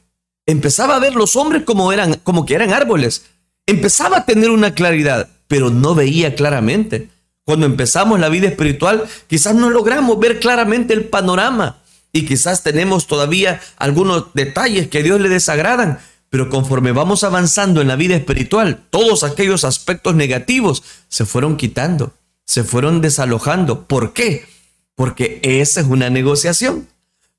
empezaba 0.47 0.97
a 0.97 1.01
ver 1.01 1.15
los 1.15 1.37
hombres 1.37 1.65
como 1.65 1.93
eran, 1.93 2.15
como 2.15 2.47
que 2.47 2.55
eran 2.55 2.73
árboles. 2.73 3.27
Empezaba 3.67 4.19
a 4.19 4.25
tener 4.25 4.51
una 4.51 4.75
claridad, 4.75 5.29
pero 5.49 5.71
no 5.71 5.95
veía 5.95 6.35
claramente. 6.35 7.11
Cuando 7.45 7.67
empezamos 7.67 8.19
la 8.19 8.29
vida 8.29 8.49
espiritual, 8.49 9.05
quizás 9.29 9.55
no 9.55 9.71
logramos 9.71 10.19
ver 10.19 10.41
claramente 10.41 10.95
el 10.95 11.05
panorama 11.05 11.79
y 12.13 12.25
quizás 12.25 12.63
tenemos 12.63 13.07
todavía 13.07 13.61
algunos 13.77 14.33
detalles 14.33 14.89
que 14.89 14.99
a 14.99 15.03
Dios 15.03 15.21
le 15.21 15.29
desagradan, 15.29 15.99
pero 16.31 16.49
conforme 16.49 16.93
vamos 16.93 17.25
avanzando 17.25 17.83
en 17.83 17.89
la 17.89 17.97
vida 17.97 18.17
espiritual, 18.17 18.85
todos 18.91 19.23
aquellos 19.23 19.65
aspectos 19.65 20.15
negativos 20.15 20.83
se 21.09 21.27
fueron 21.27 21.57
quitando, 21.57 22.15
se 22.45 22.65
fueron 22.65 23.01
desalojando. 23.01 23.87
¿Por 23.87 24.15
qué? 24.15 24.47
Porque 24.95 25.41
esa 25.43 25.83
es 25.83 25.87
una 25.87 26.09
negociación. 26.09 26.89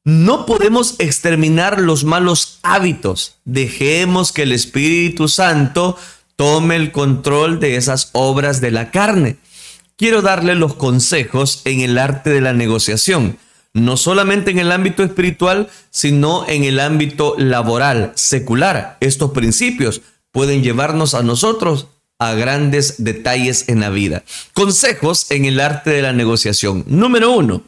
No 0.03 0.45
podemos 0.45 0.95
exterminar 0.99 1.81
los 1.81 2.03
malos 2.03 2.59
hábitos. 2.61 3.37
Dejemos 3.45 4.31
que 4.31 4.43
el 4.43 4.51
Espíritu 4.51 5.27
Santo 5.27 5.97
tome 6.37 6.77
el 6.77 6.93
control 6.93 7.59
de 7.59 7.75
esas 7.75 8.11
obras 8.13 8.61
de 8.61 8.71
la 8.71 8.91
carne. 8.91 9.35
Quiero 9.97 10.21
darle 10.21 10.55
los 10.55 10.75
consejos 10.75 11.61
en 11.65 11.81
el 11.81 11.97
arte 11.97 12.29
de 12.29 12.39
la 12.39 12.53
negociación 12.53 13.37
no 13.77 13.95
solamente 13.97 14.51
en 14.51 14.59
el 14.59 14.71
ámbito 14.71 15.03
espiritual, 15.03 15.69
sino 15.91 16.47
en 16.47 16.63
el 16.63 16.79
ámbito 16.79 17.35
laboral, 17.37 18.11
secular. 18.15 18.97
Estos 18.99 19.31
principios 19.31 20.01
pueden 20.31 20.63
llevarnos 20.63 21.13
a 21.13 21.23
nosotros 21.23 21.87
a 22.19 22.33
grandes 22.33 23.03
detalles 23.03 23.69
en 23.69 23.81
la 23.81 23.89
vida. 23.89 24.23
Consejos 24.53 25.29
en 25.29 25.45
el 25.45 25.59
arte 25.59 25.91
de 25.91 26.01
la 26.01 26.13
negociación. 26.13 26.83
Número 26.87 27.31
uno, 27.31 27.61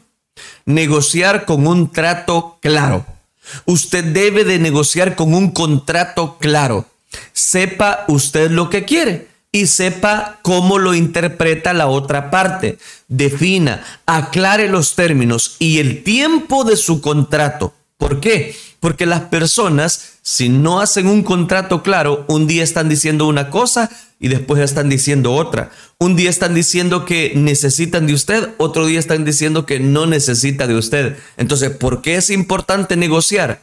negociar 0.64 1.44
con 1.44 1.66
un 1.66 1.92
trato 1.92 2.58
claro. 2.60 3.06
Usted 3.64 4.04
debe 4.04 4.44
de 4.44 4.58
negociar 4.58 5.14
con 5.14 5.34
un 5.34 5.52
contrato 5.52 6.38
claro. 6.38 6.86
Sepa 7.32 8.04
usted 8.08 8.50
lo 8.50 8.70
que 8.70 8.84
quiere 8.84 9.28
y 9.52 9.66
sepa 9.66 10.38
cómo 10.42 10.78
lo 10.78 10.94
interpreta 10.94 11.72
la 11.72 11.88
otra 11.88 12.30
parte. 12.30 12.78
Defina, 13.08 13.84
aclare 14.06 14.68
los 14.68 14.94
términos 14.94 15.56
y 15.58 15.78
el 15.78 16.04
tiempo 16.04 16.64
de 16.64 16.76
su 16.76 17.00
contrato. 17.00 17.74
¿Por 17.98 18.20
qué? 18.20 18.54
Porque 18.78 19.06
las 19.06 19.22
personas, 19.22 20.14
si 20.22 20.48
no 20.48 20.80
hacen 20.80 21.06
un 21.06 21.22
contrato 21.22 21.82
claro, 21.82 22.24
un 22.28 22.46
día 22.46 22.62
están 22.62 22.88
diciendo 22.88 23.26
una 23.26 23.50
cosa 23.50 23.90
y 24.18 24.28
después 24.28 24.62
están 24.62 24.88
diciendo 24.88 25.34
otra. 25.34 25.70
Un 25.98 26.16
día 26.16 26.30
están 26.30 26.54
diciendo 26.54 27.04
que 27.04 27.32
necesitan 27.34 28.06
de 28.06 28.14
usted, 28.14 28.50
otro 28.58 28.86
día 28.86 28.98
están 28.98 29.24
diciendo 29.24 29.66
que 29.66 29.80
no 29.80 30.06
necesita 30.06 30.66
de 30.66 30.76
usted. 30.76 31.18
Entonces, 31.36 31.70
¿por 31.70 32.00
qué 32.00 32.16
es 32.16 32.30
importante 32.30 32.96
negociar? 32.96 33.60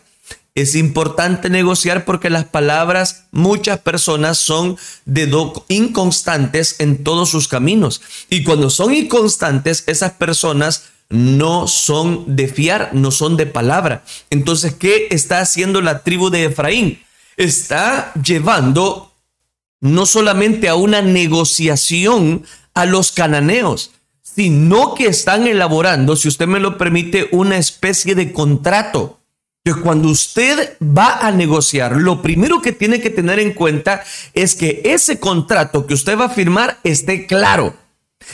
Es 0.57 0.73
importante 0.73 1.51
negociar 1.51 2.03
porque 2.03 2.31
las 2.31 2.45
palabras, 2.45 3.25
muchas 3.29 3.77
personas 3.77 4.39
son 4.39 4.75
de 5.05 5.31
inconstantes 5.67 6.77
en 6.79 7.03
todos 7.03 7.29
sus 7.29 7.47
caminos. 7.47 8.01
Y 8.27 8.43
cuando 8.43 8.71
son 8.71 8.91
inconstantes, 8.91 9.83
esas 9.85 10.13
personas 10.13 10.85
no 11.09 11.67
son 11.67 12.35
de 12.35 12.47
fiar, 12.47 12.89
no 12.93 13.11
son 13.11 13.37
de 13.37 13.45
palabra. 13.45 14.03
Entonces, 14.31 14.73
¿qué 14.73 15.05
está 15.11 15.41
haciendo 15.41 15.79
la 15.79 16.01
tribu 16.01 16.31
de 16.31 16.45
Efraín? 16.45 17.03
Está 17.37 18.11
llevando 18.15 19.13
no 19.79 20.07
solamente 20.07 20.69
a 20.69 20.73
una 20.73 21.03
negociación 21.03 22.47
a 22.73 22.87
los 22.87 23.11
cananeos, 23.11 23.91
sino 24.23 24.95
que 24.95 25.05
están 25.05 25.45
elaborando, 25.45 26.15
si 26.15 26.27
usted 26.27 26.47
me 26.47 26.59
lo 26.59 26.79
permite, 26.79 27.29
una 27.31 27.59
especie 27.59 28.15
de 28.15 28.33
contrato. 28.33 29.19
Que 29.67 29.75
cuando 29.75 30.07
usted 30.07 30.77
va 30.81 31.27
a 31.27 31.29
negociar, 31.29 31.97
lo 31.97 32.21
primero 32.21 32.61
que 32.61 32.71
tiene 32.71 33.01
que 33.01 33.09
tener 33.09 33.37
en 33.37 33.51
cuenta 33.51 34.01
es 34.33 34.55
que 34.55 34.81
ese 34.85 35.19
contrato 35.19 35.85
que 35.85 35.93
usted 35.93 36.17
va 36.17 36.27
a 36.27 36.29
firmar 36.29 36.79
esté 36.85 37.27
claro, 37.27 37.75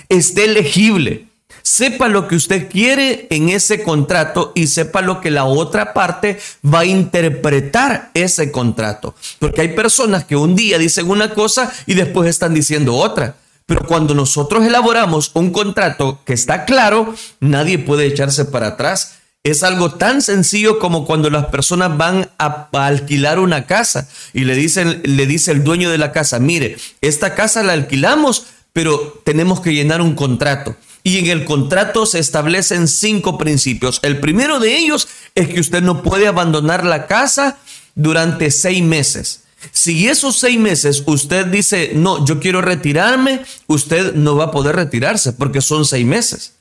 esté 0.09 0.47
legible, 0.47 1.25
sepa 1.63 2.07
lo 2.07 2.27
que 2.27 2.35
usted 2.35 2.69
quiere 2.69 3.25
en 3.31 3.49
ese 3.49 3.81
contrato 3.81 4.51
y 4.53 4.67
sepa 4.67 5.01
lo 5.01 5.21
que 5.21 5.31
la 5.31 5.45
otra 5.45 5.91
parte 5.95 6.37
va 6.63 6.81
a 6.81 6.85
interpretar 6.85 8.11
ese 8.13 8.51
contrato. 8.51 9.15
Porque 9.39 9.61
hay 9.61 9.69
personas 9.69 10.25
que 10.25 10.35
un 10.35 10.55
día 10.55 10.77
dicen 10.77 11.09
una 11.09 11.31
cosa 11.31 11.73
y 11.87 11.95
después 11.95 12.29
están 12.29 12.53
diciendo 12.53 12.95
otra. 12.95 13.37
Pero 13.65 13.87
cuando 13.87 14.13
nosotros 14.13 14.63
elaboramos 14.63 15.31
un 15.33 15.49
contrato 15.49 16.19
que 16.25 16.33
está 16.33 16.65
claro, 16.65 17.15
nadie 17.39 17.79
puede 17.79 18.05
echarse 18.05 18.45
para 18.45 18.67
atrás. 18.67 19.22
Es 19.43 19.61
algo 19.63 19.91
tan 19.91 20.21
sencillo 20.21 20.79
como 20.79 21.05
cuando 21.05 21.29
las 21.29 21.47
personas 21.47 21.97
van 21.97 22.29
a, 22.37 22.69
alquilar 22.71 23.39
una 23.39 23.65
casa 23.65 24.07
y 24.31 24.45
le 24.45 24.55
dicen, 24.55 25.01
le 25.03 25.27
dice 25.27 25.51
el 25.51 25.65
dueño 25.65 25.89
de 25.89 25.97
la 25.97 26.13
casa, 26.13 26.39
mire, 26.39 26.77
esta 27.01 27.35
casa 27.35 27.61
la 27.61 27.73
alquilamos, 27.73 28.45
pero 28.71 29.21
tenemos 29.25 29.59
que 29.59 29.73
llenar 29.73 30.01
un 30.01 30.15
contrato. 30.15 30.77
Y 31.03 31.17
en 31.17 31.27
el 31.27 31.43
contrato 31.43 32.05
se 32.05 32.19
establecen 32.19 32.87
cinco 32.87 33.37
principios. 33.37 33.99
El 34.03 34.21
primero 34.21 34.61
de 34.61 34.77
ellos 34.77 35.09
es 35.35 35.49
que 35.49 35.59
usted 35.59 35.83
no 35.83 36.03
puede 36.03 36.27
abandonar 36.27 36.85
la 36.85 37.05
casa 37.07 37.57
durante 37.95 38.49
seis 38.49 38.81
meses. 38.81 39.41
Si 39.73 40.07
esos 40.07 40.37
seis 40.37 40.57
meses 40.57 41.03
usted 41.05 41.47
dice, 41.47 41.91
no, 41.95 42.25
yo 42.25 42.39
quiero 42.39 42.61
retirarme, 42.61 43.41
usted 43.67 44.13
no 44.13 44.37
va 44.37 44.45
a 44.45 44.51
poder 44.51 44.77
retirarse 44.77 45.33
porque 45.33 45.59
son 45.59 45.83
seis 45.83 46.05
meses. 46.05 46.53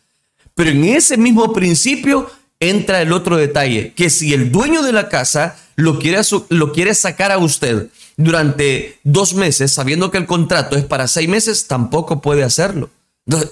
Pero 0.56 0.70
en 0.70 0.84
ese 0.84 1.16
mismo 1.16 1.52
principio 1.52 2.28
entra 2.62 3.02
el 3.02 3.12
otro 3.12 3.36
detalle, 3.36 3.92
que 3.94 4.08
si 4.08 4.32
el 4.32 4.52
dueño 4.52 4.82
de 4.82 4.92
la 4.92 5.08
casa 5.08 5.56
lo 5.76 5.98
quiere, 5.98 6.20
lo 6.48 6.72
quiere 6.72 6.94
sacar 6.94 7.32
a 7.32 7.38
usted 7.38 7.88
durante 8.16 8.98
dos 9.02 9.34
meses, 9.34 9.72
sabiendo 9.72 10.10
que 10.10 10.18
el 10.18 10.26
contrato 10.26 10.76
es 10.76 10.84
para 10.84 11.08
seis 11.08 11.28
meses, 11.28 11.66
tampoco 11.66 12.20
puede 12.20 12.44
hacerlo. 12.44 12.90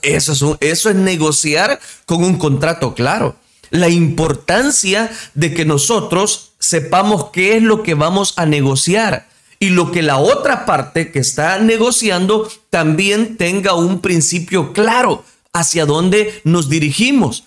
Eso 0.02 0.32
es, 0.32 0.44
eso 0.60 0.90
es 0.90 0.96
negociar 0.96 1.80
con 2.06 2.24
un 2.24 2.38
contrato 2.38 2.94
claro. 2.94 3.36
La 3.70 3.88
importancia 3.88 5.10
de 5.34 5.54
que 5.54 5.64
nosotros 5.64 6.52
sepamos 6.58 7.26
qué 7.32 7.56
es 7.56 7.62
lo 7.62 7.82
que 7.82 7.94
vamos 7.94 8.34
a 8.36 8.46
negociar 8.46 9.28
y 9.58 9.70
lo 9.70 9.92
que 9.92 10.02
la 10.02 10.18
otra 10.18 10.66
parte 10.66 11.12
que 11.12 11.18
está 11.18 11.58
negociando 11.58 12.50
también 12.70 13.36
tenga 13.36 13.74
un 13.74 14.00
principio 14.00 14.72
claro 14.72 15.24
hacia 15.52 15.86
dónde 15.86 16.40
nos 16.44 16.68
dirigimos. 16.68 17.44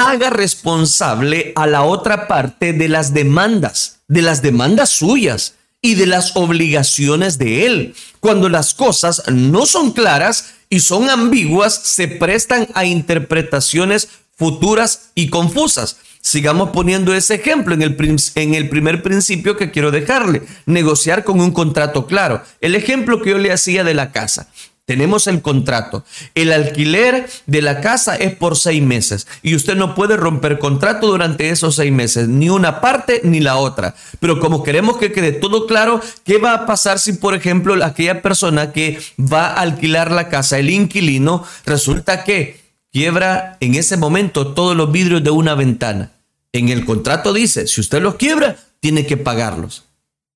Haga 0.00 0.30
responsable 0.30 1.52
a 1.56 1.66
la 1.66 1.82
otra 1.82 2.28
parte 2.28 2.72
de 2.72 2.88
las 2.88 3.12
demandas, 3.14 3.98
de 4.06 4.22
las 4.22 4.42
demandas 4.42 4.90
suyas 4.90 5.54
y 5.82 5.96
de 5.96 6.06
las 6.06 6.36
obligaciones 6.36 7.36
de 7.36 7.66
él. 7.66 7.94
Cuando 8.20 8.48
las 8.48 8.74
cosas 8.74 9.24
no 9.26 9.66
son 9.66 9.90
claras 9.90 10.54
y 10.70 10.78
son 10.80 11.10
ambiguas, 11.10 11.74
se 11.74 12.06
prestan 12.06 12.68
a 12.74 12.84
interpretaciones 12.84 14.08
futuras 14.36 15.10
y 15.16 15.30
confusas. 15.30 15.96
Sigamos 16.20 16.70
poniendo 16.70 17.12
ese 17.12 17.34
ejemplo 17.34 17.74
en 17.74 17.82
el, 17.82 17.96
en 18.36 18.54
el 18.54 18.68
primer 18.68 19.02
principio 19.02 19.56
que 19.56 19.72
quiero 19.72 19.90
dejarle, 19.90 20.42
negociar 20.66 21.24
con 21.24 21.40
un 21.40 21.50
contrato 21.50 22.06
claro. 22.06 22.44
El 22.60 22.76
ejemplo 22.76 23.20
que 23.20 23.30
yo 23.30 23.38
le 23.38 23.50
hacía 23.50 23.82
de 23.82 23.94
la 23.94 24.12
casa. 24.12 24.48
Tenemos 24.88 25.26
el 25.26 25.42
contrato. 25.42 26.02
El 26.34 26.50
alquiler 26.50 27.28
de 27.44 27.60
la 27.60 27.82
casa 27.82 28.16
es 28.16 28.34
por 28.34 28.56
seis 28.56 28.82
meses 28.82 29.26
y 29.42 29.54
usted 29.54 29.76
no 29.76 29.94
puede 29.94 30.16
romper 30.16 30.58
contrato 30.58 31.08
durante 31.08 31.50
esos 31.50 31.74
seis 31.74 31.92
meses, 31.92 32.26
ni 32.26 32.48
una 32.48 32.80
parte 32.80 33.20
ni 33.22 33.40
la 33.40 33.56
otra. 33.56 33.94
Pero 34.18 34.40
como 34.40 34.62
queremos 34.62 34.96
que 34.96 35.12
quede 35.12 35.32
todo 35.32 35.66
claro, 35.66 36.00
¿qué 36.24 36.38
va 36.38 36.54
a 36.54 36.64
pasar 36.64 36.98
si, 36.98 37.12
por 37.12 37.34
ejemplo, 37.34 37.84
aquella 37.84 38.22
persona 38.22 38.72
que 38.72 38.98
va 39.20 39.48
a 39.48 39.60
alquilar 39.60 40.10
la 40.10 40.30
casa, 40.30 40.58
el 40.58 40.70
inquilino, 40.70 41.44
resulta 41.66 42.24
que 42.24 42.58
quiebra 42.90 43.58
en 43.60 43.74
ese 43.74 43.98
momento 43.98 44.54
todos 44.54 44.74
los 44.74 44.90
vidrios 44.90 45.22
de 45.22 45.28
una 45.28 45.54
ventana. 45.54 46.12
En 46.50 46.70
el 46.70 46.86
contrato 46.86 47.34
dice, 47.34 47.66
si 47.66 47.82
usted 47.82 48.00
los 48.00 48.14
quiebra, 48.14 48.56
tiene 48.80 49.04
que 49.04 49.18
pagarlos. 49.18 49.84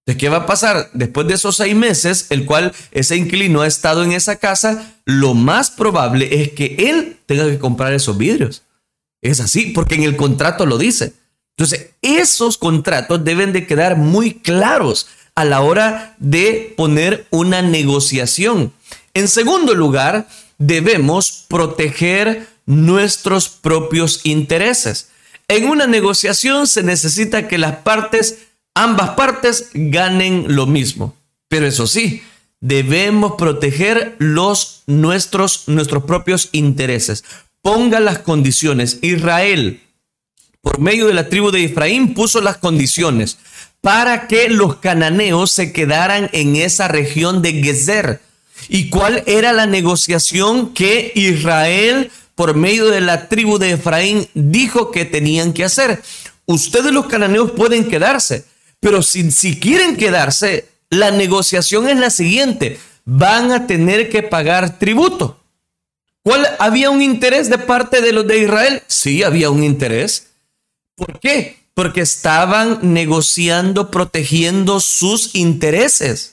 ¿De 0.05 0.17
qué 0.17 0.29
va 0.29 0.39
a 0.39 0.47
pasar? 0.47 0.91
Después 0.95 1.29
de 1.29 1.35
esos 1.35 1.57
seis 1.57 1.77
meses, 1.77 2.27
el 2.31 2.45
cual 2.45 2.73
ese 2.91 3.17
inquilino 3.17 3.61
ha 3.61 3.69
estado 3.69 4.03
en 4.03 4.13
esa 4.13 4.37
casa, 4.37 4.95
lo 5.05 5.35
más 5.35 5.71
probable 5.71 6.43
es 6.43 6.53
que 6.53 6.75
él 6.79 7.19
tenga 7.27 7.49
que 7.49 7.59
comprar 7.59 7.93
esos 7.93 8.19
vidrios. 8.19 8.63
Es 9.21 9.39
así, 9.39 9.67
porque 9.67 9.95
en 9.95 10.03
el 10.03 10.17
contrato 10.17 10.67
lo 10.67 10.77
dice. 10.77 11.13
Entonces, 11.57 11.91
esos 12.03 12.59
contratos 12.59 13.25
deben 13.25 13.53
de 13.53 13.67
quedar 13.67 13.97
muy 13.97 14.35
claros 14.35 15.07
a 15.35 15.45
la 15.45 15.61
hora 15.61 16.17
de 16.19 16.75
poner 16.77 17.27
una 17.31 17.63
negociación. 17.63 18.73
En 19.15 19.29
segundo 19.29 19.75
lugar, 19.75 20.27
debemos 20.59 21.45
proteger 21.49 22.49
nuestros 22.67 23.49
propios 23.49 24.21
intereses. 24.25 25.09
En 25.49 25.69
una 25.69 25.87
negociación 25.87 26.67
se 26.67 26.83
necesita 26.83 27.49
que 27.49 27.59
las 27.59 27.77
partes, 27.77 28.39
ambas 28.75 29.11
partes, 29.11 29.71
ganen 29.75 30.55
lo 30.55 30.67
mismo. 30.67 31.15
Pero 31.49 31.67
eso 31.67 31.87
sí, 31.87 32.23
debemos 32.61 33.35
proteger 33.37 34.17
los 34.19 34.83
nuestros, 34.87 35.65
nuestros 35.69 36.05
propios 36.05 36.49
intereses. 36.53 37.25
Ponga 37.61 38.01
las 38.01 38.19
condiciones. 38.19 38.99
Israel, 39.03 39.81
por 40.61 40.79
medio 40.79 41.07
de 41.07 41.15
la 41.15 41.29
tribu 41.29 41.51
de 41.51 41.65
Efraín, 41.65 42.15
puso 42.15 42.41
las 42.41 42.57
condiciones 42.57 43.39
para 43.81 44.29
que 44.29 44.49
los 44.49 44.77
cananeos 44.77 45.51
se 45.51 45.73
quedaran 45.73 46.31
en 46.33 46.57
esa 46.57 46.89
región 46.89 47.43
de 47.43 47.53
Gezer 47.63 48.21
¿Y 48.69 48.91
cuál 48.91 49.23
era 49.27 49.53
la 49.53 49.67
negociación 49.67 50.73
que 50.73 51.13
Israel, 51.15 52.11
por 52.35 52.55
medio 52.55 52.89
de 52.89 53.01
la 53.01 53.29
tribu 53.29 53.59
de 53.59 53.73
Efraín, 53.73 54.29
dijo 54.35 54.91
que 54.91 55.05
tenían 55.05 55.53
que 55.53 55.65
hacer? 55.65 56.03
Ustedes 56.47 56.93
los 56.93 57.07
cananeos 57.07 57.53
pueden 57.53 57.89
quedarse, 57.89 58.45
pero 58.83 59.03
si, 59.03 59.59
quieren 59.59 59.97
quedarse, 59.97 60.67
la 60.91 61.11
negociación 61.11 61.89
es 61.89 61.97
la 61.97 62.11
siguiente. 62.11 62.79
Van 63.07 63.53
a 63.53 63.67
tener 63.67 64.11
que 64.11 64.23
pagar 64.23 64.79
tributo. 64.79 65.41
¿Cuál, 66.23 66.47
¿Había 66.59 66.91
un 66.91 67.01
interés 67.01 67.49
de 67.49 67.59
parte 67.59 68.03
de 68.03 68.13
los 68.13 68.27
de 68.27 68.39
Israel? 68.39 68.83
Sí, 68.89 69.23
había 69.23 69.51
un 69.51 69.65
interés. 69.65 70.33
¿Por 70.97 71.19
qué? 71.21 71.59
Porque 71.75 72.01
estaban 72.03 72.81
negociando, 72.83 73.91
protegiendo 73.91 74.81
sus 74.81 75.35
intereses 75.35 76.33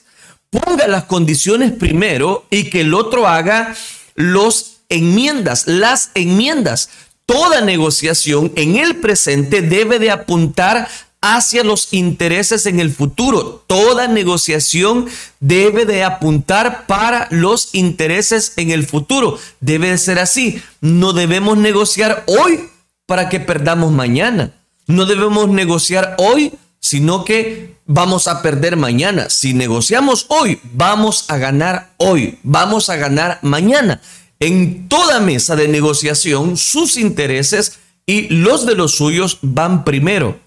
ponga 0.50 0.88
las 0.88 1.04
condiciones 1.04 1.72
primero 1.72 2.44
y 2.50 2.64
que 2.64 2.82
el 2.82 2.94
otro 2.94 3.26
haga 3.26 3.74
los 4.16 4.78
enmiendas, 4.88 5.66
las 5.66 6.10
enmiendas. 6.14 6.90
Toda 7.24 7.60
negociación 7.60 8.52
en 8.56 8.76
el 8.76 8.96
presente 8.96 9.62
debe 9.62 10.00
de 10.00 10.10
apuntar 10.10 10.88
hacia 11.20 11.64
los 11.64 11.92
intereses 11.92 12.66
en 12.66 12.80
el 12.80 12.90
futuro. 12.90 13.64
Toda 13.66 14.08
negociación 14.08 15.06
debe 15.40 15.84
de 15.84 16.04
apuntar 16.04 16.86
para 16.86 17.28
los 17.30 17.74
intereses 17.74 18.54
en 18.56 18.70
el 18.70 18.86
futuro. 18.86 19.38
Debe 19.60 19.90
de 19.90 19.98
ser 19.98 20.18
así. 20.18 20.62
No 20.80 21.12
debemos 21.12 21.58
negociar 21.58 22.24
hoy 22.26 22.68
para 23.06 23.28
que 23.28 23.40
perdamos 23.40 23.92
mañana. 23.92 24.52
No 24.86 25.06
debemos 25.06 25.48
negociar 25.48 26.16
hoy 26.18 26.52
sino 26.80 27.24
que 27.24 27.76
vamos 27.86 28.26
a 28.26 28.42
perder 28.42 28.76
mañana. 28.76 29.28
Si 29.28 29.54
negociamos 29.54 30.26
hoy, 30.28 30.58
vamos 30.72 31.26
a 31.28 31.36
ganar 31.36 31.92
hoy, 31.98 32.38
vamos 32.42 32.88
a 32.88 32.96
ganar 32.96 33.38
mañana. 33.42 34.00
En 34.40 34.88
toda 34.88 35.20
mesa 35.20 35.54
de 35.54 35.68
negociación, 35.68 36.56
sus 36.56 36.96
intereses 36.96 37.78
y 38.06 38.28
los 38.28 38.66
de 38.66 38.74
los 38.74 38.94
suyos 38.94 39.38
van 39.42 39.84
primero. 39.84 40.40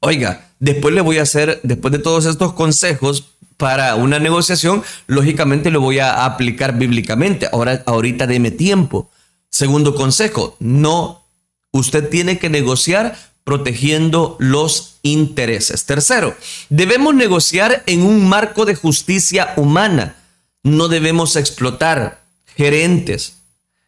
Oiga, 0.00 0.48
después 0.60 0.94
le 0.94 1.00
voy 1.00 1.18
a 1.18 1.22
hacer, 1.22 1.60
después 1.62 1.92
de 1.92 1.98
todos 1.98 2.26
estos 2.26 2.52
consejos 2.52 3.24
para 3.56 3.96
una 3.96 4.20
negociación, 4.20 4.84
lógicamente 5.08 5.70
lo 5.70 5.80
voy 5.80 5.98
a 5.98 6.24
aplicar 6.24 6.78
bíblicamente. 6.78 7.48
Ahora, 7.52 7.82
ahorita 7.86 8.26
deme 8.26 8.52
tiempo. 8.52 9.10
Segundo 9.50 9.94
consejo, 9.94 10.56
no, 10.60 11.24
usted 11.72 12.08
tiene 12.08 12.38
que 12.38 12.50
negociar 12.50 13.18
protegiendo 13.42 14.36
los 14.38 14.98
intereses. 15.02 15.86
Tercero, 15.86 16.36
debemos 16.68 17.14
negociar 17.14 17.82
en 17.86 18.02
un 18.02 18.28
marco 18.28 18.64
de 18.64 18.74
justicia 18.74 19.54
humana. 19.56 20.16
No 20.62 20.86
debemos 20.88 21.34
explotar 21.34 22.22
gerentes, 22.56 23.38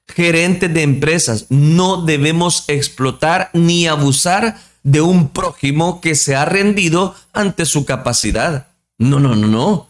gerentes 0.08 0.72
de 0.72 0.82
empresas. 0.82 1.46
No 1.50 2.04
debemos 2.04 2.64
explotar 2.68 3.50
ni 3.52 3.86
abusar 3.86 4.58
de 4.82 5.00
un 5.00 5.28
prójimo 5.28 6.00
que 6.00 6.14
se 6.14 6.36
ha 6.36 6.44
rendido 6.44 7.14
ante 7.32 7.66
su 7.66 7.84
capacidad. 7.84 8.68
No, 8.98 9.20
no, 9.20 9.34
no, 9.34 9.46
no. 9.46 9.88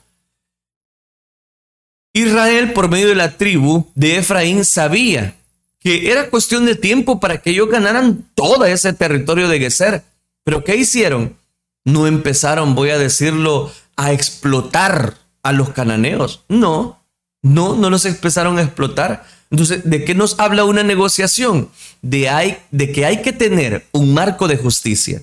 Israel, 2.13 2.73
por 2.73 2.89
medio 2.89 3.09
de 3.09 3.15
la 3.15 3.37
tribu 3.37 3.87
de 3.95 4.19
Efraín, 4.19 4.65
sabía 4.65 5.37
que 5.79 6.11
era 6.11 6.29
cuestión 6.29 6.67
de 6.67 6.75
tiempo 6.75 7.21
para 7.21 7.39
que 7.39 7.51
ellos 7.51 7.71
ganaran 7.71 8.25
todo 8.35 8.65
ese 8.65 8.93
territorio 8.93 9.49
de 9.49 9.59
Geser. 9.59 10.03
Pero 10.45 10.65
¿qué 10.65 10.77
hicieron? 10.77 11.37
No 11.85 12.07
empezaron, 12.07 12.75
voy 12.75 12.91
a 12.91 12.99
decirlo, 12.99 13.73
a 13.97 14.13
explotar 14.13 15.17
a 15.43 15.53
los 15.53 15.71
cananeos. 15.71 16.43
No, 16.49 17.00
no, 17.43 17.77
no 17.77 17.91
los 17.91 18.05
empezaron 18.05 18.59
a 18.59 18.63
explotar. 18.63 19.25
Entonces, 19.51 19.83
¿de 19.85 20.05
qué 20.05 20.15
nos 20.15 20.39
habla 20.39 20.65
una 20.65 20.83
negociación? 20.83 21.71
De, 22.03 22.23
que 22.95 23.05
hay 23.05 23.23
que 23.23 23.33
tener 23.33 23.87
un 23.93 24.15
marco 24.15 24.47
de 24.47 24.57
justicia, 24.57 25.23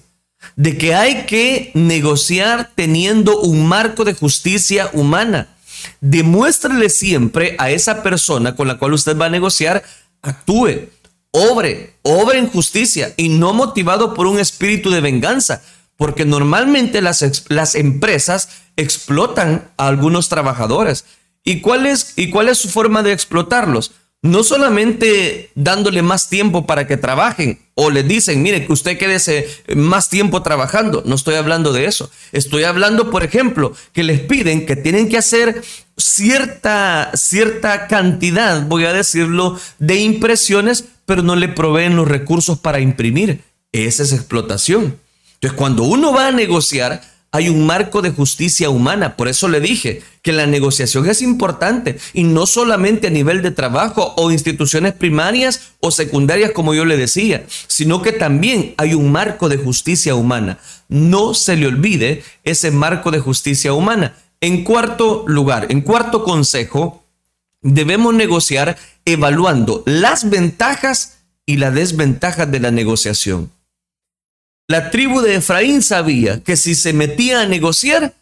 de 0.56 0.78
que 0.78 0.96
hay 0.96 1.26
que 1.26 1.72
negociar 1.74 2.72
teniendo 2.76 3.40
un 3.40 3.68
marco 3.68 4.04
de 4.04 4.14
justicia 4.14 4.90
humana. 4.94 5.56
Demuéstrele 6.02 6.90
siempre 6.90 7.56
a 7.60 7.70
esa 7.70 8.04
persona 8.04 8.56
con 8.56 8.68
la 8.68 8.78
cual 8.78 8.94
usted 8.94 9.18
va 9.18 9.28
a 9.28 9.30
negociar, 9.30 9.84
actúe, 10.22 10.90
obre, 11.32 11.94
obre 12.02 12.40
en 12.40 12.50
justicia 12.50 13.14
y 13.16 13.30
no 13.30 13.54
motivado 13.54 14.14
por 14.14 14.28
un 14.28 14.40
espíritu 14.40 14.90
de 14.90 15.02
venganza, 15.02 15.62
porque 15.96 16.26
normalmente 16.26 17.02
las 17.02 17.76
empresas 17.76 18.50
explotan 18.76 19.70
a 19.78 19.88
algunos 19.88 20.30
trabajadores. 20.30 21.06
¿Y 21.48 21.62
cuál, 21.62 21.86
es, 21.86 22.14
¿Y 22.18 22.30
cuál 22.30 22.50
es 22.50 22.58
su 22.58 22.68
forma 22.68 23.04
de 23.04 23.14
explotarlos? 23.14 23.92
no 24.24 24.44
solamente 24.44 25.52
dándole 25.56 26.02
más 26.02 26.28
tiempo 26.28 26.66
para 26.66 26.88
que 26.88 26.98
trabajen 26.98 27.60
o 27.76 27.92
le 27.92 28.04
dicen, 28.04 28.42
mire, 28.42 28.66
que 28.66 28.74
usted 28.74 28.98
quede 28.98 29.48
más 29.76 30.10
tiempo 30.10 30.42
trabajando. 30.42 31.04
No 31.06 31.16
estoy 31.16 31.36
hablando 31.36 31.72
de 31.72 31.86
eso. 31.86 32.10
Estoy 32.32 32.64
hablando, 32.64 33.12
por 33.12 33.24
ejemplo, 33.24 33.74
que 33.94 34.04
les 34.04 34.20
piden 34.20 34.66
que 34.66 34.76
tienen 34.76 35.08
que 35.08 35.18
hacer 35.18 35.62
cierta, 35.96 37.12
cierta 37.14 37.88
cantidad, 37.88 38.64
voy 38.64 38.86
a 38.86 38.94
decirlo, 38.94 39.60
de 39.78 39.98
impresiones, 39.98 40.86
pero 41.06 41.22
no 41.22 41.36
le 41.36 41.48
proveen 41.48 41.96
los 41.96 42.08
recursos 42.08 42.58
para 42.58 42.80
imprimir. 42.80 43.44
Esa 43.72 44.04
es 44.04 44.12
explotación. 44.12 45.00
Entonces, 45.36 45.58
cuando 45.58 45.84
uno 45.84 46.12
va 46.12 46.28
a 46.28 46.32
negociar, 46.32 47.02
hay 47.32 47.50
un 47.50 47.66
marco 47.66 48.02
de 48.02 48.12
justicia 48.12 48.70
humana. 48.70 49.16
Por 49.16 49.28
eso 49.28 49.48
le 49.48 49.60
dije 49.60 50.02
que 50.22 50.32
la 50.32 50.46
negociación 50.46 51.10
es 51.10 51.22
importante 51.22 51.98
y 52.14 52.24
no 52.24 52.46
solamente 52.46 53.08
a 53.08 53.12
nivel 53.12 53.42
de 53.42 53.52
trabajo 53.52 54.14
o 54.18 54.32
instituciones 54.32 54.94
primarias 54.94 55.74
o 55.80 55.92
secundarias, 55.92 56.52
como 56.52 56.74
yo 56.74 56.86
le 56.86 56.98
decía, 56.98 57.46
sino 57.68 58.02
que 58.02 58.12
también 58.12 58.74
hay 58.78 58.94
un 58.94 59.12
marco 59.12 59.50
de 59.50 59.58
justicia 59.58 60.16
humana. 60.16 60.60
No 60.88 61.34
se 61.34 61.56
le 61.58 61.68
olvide 61.68 62.24
ese 62.44 62.72
marco 62.72 63.12
de 63.12 63.20
justicia 63.20 63.74
humana. 63.74 64.16
En 64.40 64.64
cuarto 64.64 65.26
lugar, 65.28 65.68
en 65.70 65.82
cuarto 65.82 66.24
consejo, 66.24 67.04
debemos 67.62 68.14
negociar 68.14 68.78
evaluando 69.06 69.84
las 69.86 70.30
ventajas 70.30 71.18
y 71.46 71.58
las 71.58 71.74
desventajas 71.74 72.50
de 72.52 72.60
la 72.60 72.72
negociación. 72.72 73.52
La 74.70 74.92
tribu 74.92 75.22
de 75.22 75.36
Efraín 75.36 75.82
sabía 75.82 76.44
que 76.44 76.58
si 76.58 76.76
se 76.76 76.92
metía 76.92 77.42
a 77.42 77.46
negociar, 77.46 78.16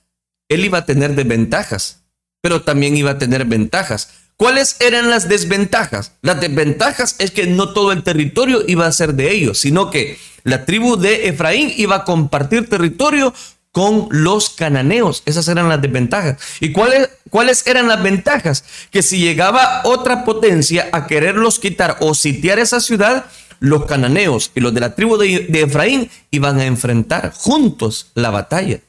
él 0.48 0.64
iba 0.64 0.78
a 0.78 0.86
tener 0.86 1.16
desventajas, 1.16 2.04
pero 2.40 2.62
también 2.62 2.96
iba 2.96 3.12
a 3.12 3.18
tener 3.18 3.46
ventajas. 3.46 4.10
¿Cuáles 4.38 4.76
eran 4.80 5.10
las 5.10 5.28
desventajas? 5.28 6.12
Las 6.22 6.40
desventajas 6.40 7.16
es 7.18 7.32
que 7.32 7.48
no 7.48 7.74
todo 7.74 7.92
el 7.92 8.04
territorio 8.04 8.64
iba 8.68 8.86
a 8.86 8.92
ser 8.92 9.16
de 9.16 9.32
ellos, 9.32 9.58
sino 9.58 9.90
que 9.90 10.20
la 10.44 10.66
tribu 10.66 10.98
de 10.98 11.30
Efraín 11.30 11.74
iba 11.78 11.96
a 11.96 12.04
compartir 12.04 12.70
territorio 12.70 13.34
con 13.72 14.08
los 14.12 14.52
cananeos. 14.52 15.24
Esas 15.26 15.48
eran 15.48 15.68
las 15.68 15.82
desventajas. 15.82 16.38
¿Y 16.60 16.74
cuáles, 16.74 17.10
cuáles 17.32 17.66
eran 17.66 17.88
las 17.88 18.04
ventajas? 18.04 18.64
Que 18.92 19.02
si 19.02 19.18
llegaba 19.18 19.82
otra 19.84 20.24
potencia 20.24 20.90
a 20.92 21.08
quererlos 21.08 21.58
quitar 21.58 21.98
o 22.02 22.14
sitiar 22.14 22.60
esa 22.60 22.80
ciudad, 22.80 23.26
los 23.60 23.86
cananeos 23.86 24.52
y 24.56 24.60
los 24.60 24.74
de 24.74 24.80
la 24.82 24.96
tribu 24.96 25.18
de, 25.18 25.48
Efraín 25.62 26.10
iban 26.32 26.60
a 26.60 26.66
enfrentar 26.66 27.32
juntos 27.34 28.12
la 28.14 28.30
batalla. 28.30 28.80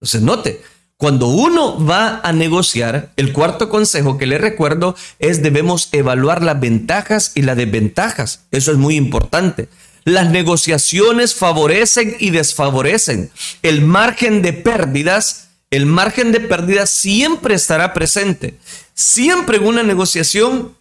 Entonces, 0.00 0.22
note, 0.22 0.62
cuando 0.96 1.28
uno 1.28 1.84
va 1.84 2.20
a 2.22 2.32
negociar, 2.32 3.12
el 3.16 3.32
cuarto 3.32 3.68
consejo 3.68 4.16
que 4.16 4.26
le 4.26 4.38
recuerdo 4.38 4.96
es 5.18 5.42
debemos 5.42 5.88
evaluar 5.92 6.42
las 6.42 6.60
ventajas 6.60 7.32
y 7.34 7.42
las 7.42 7.56
desventajas. 7.56 8.44
Eso 8.50 8.72
es 8.72 8.78
muy 8.78 8.96
importante. 8.96 9.68
Las 10.04 10.30
negociaciones 10.30 11.34
favorecen 11.34 12.16
y 12.20 12.30
desfavorecen. 12.30 13.30
El 13.62 13.80
margen 13.82 14.42
de 14.42 14.52
pérdidas, 14.52 15.48
el 15.70 15.86
margen 15.86 16.30
de 16.30 16.40
pérdidas 16.40 16.90
siempre 16.90 17.54
estará 17.54 17.92
presente. 17.92 18.58
Siempre 18.94 19.56
en 19.56 19.66
una 19.66 19.82
negociación 19.82 20.74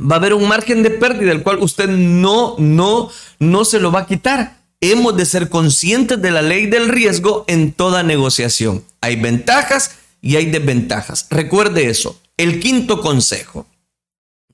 va 0.00 0.16
a 0.16 0.18
haber 0.18 0.34
un 0.34 0.48
margen 0.48 0.82
de 0.82 0.90
pérdida, 0.90 1.32
el 1.32 1.42
cual 1.42 1.58
usted 1.58 1.88
no, 1.88 2.54
no, 2.58 3.10
no 3.38 3.64
se 3.64 3.80
lo 3.80 3.92
va 3.92 4.00
a 4.00 4.06
quitar. 4.06 4.58
Hemos 4.80 5.16
de 5.16 5.26
ser 5.26 5.48
conscientes 5.50 6.20
de 6.22 6.30
la 6.30 6.42
ley 6.42 6.66
del 6.66 6.88
riesgo 6.88 7.44
en 7.48 7.72
toda 7.72 8.02
negociación. 8.02 8.84
Hay 9.00 9.16
ventajas 9.16 9.96
y 10.22 10.36
hay 10.36 10.46
desventajas. 10.46 11.26
Recuerde 11.30 11.88
eso. 11.88 12.18
El 12.36 12.60
quinto 12.60 13.00
consejo. 13.00 13.66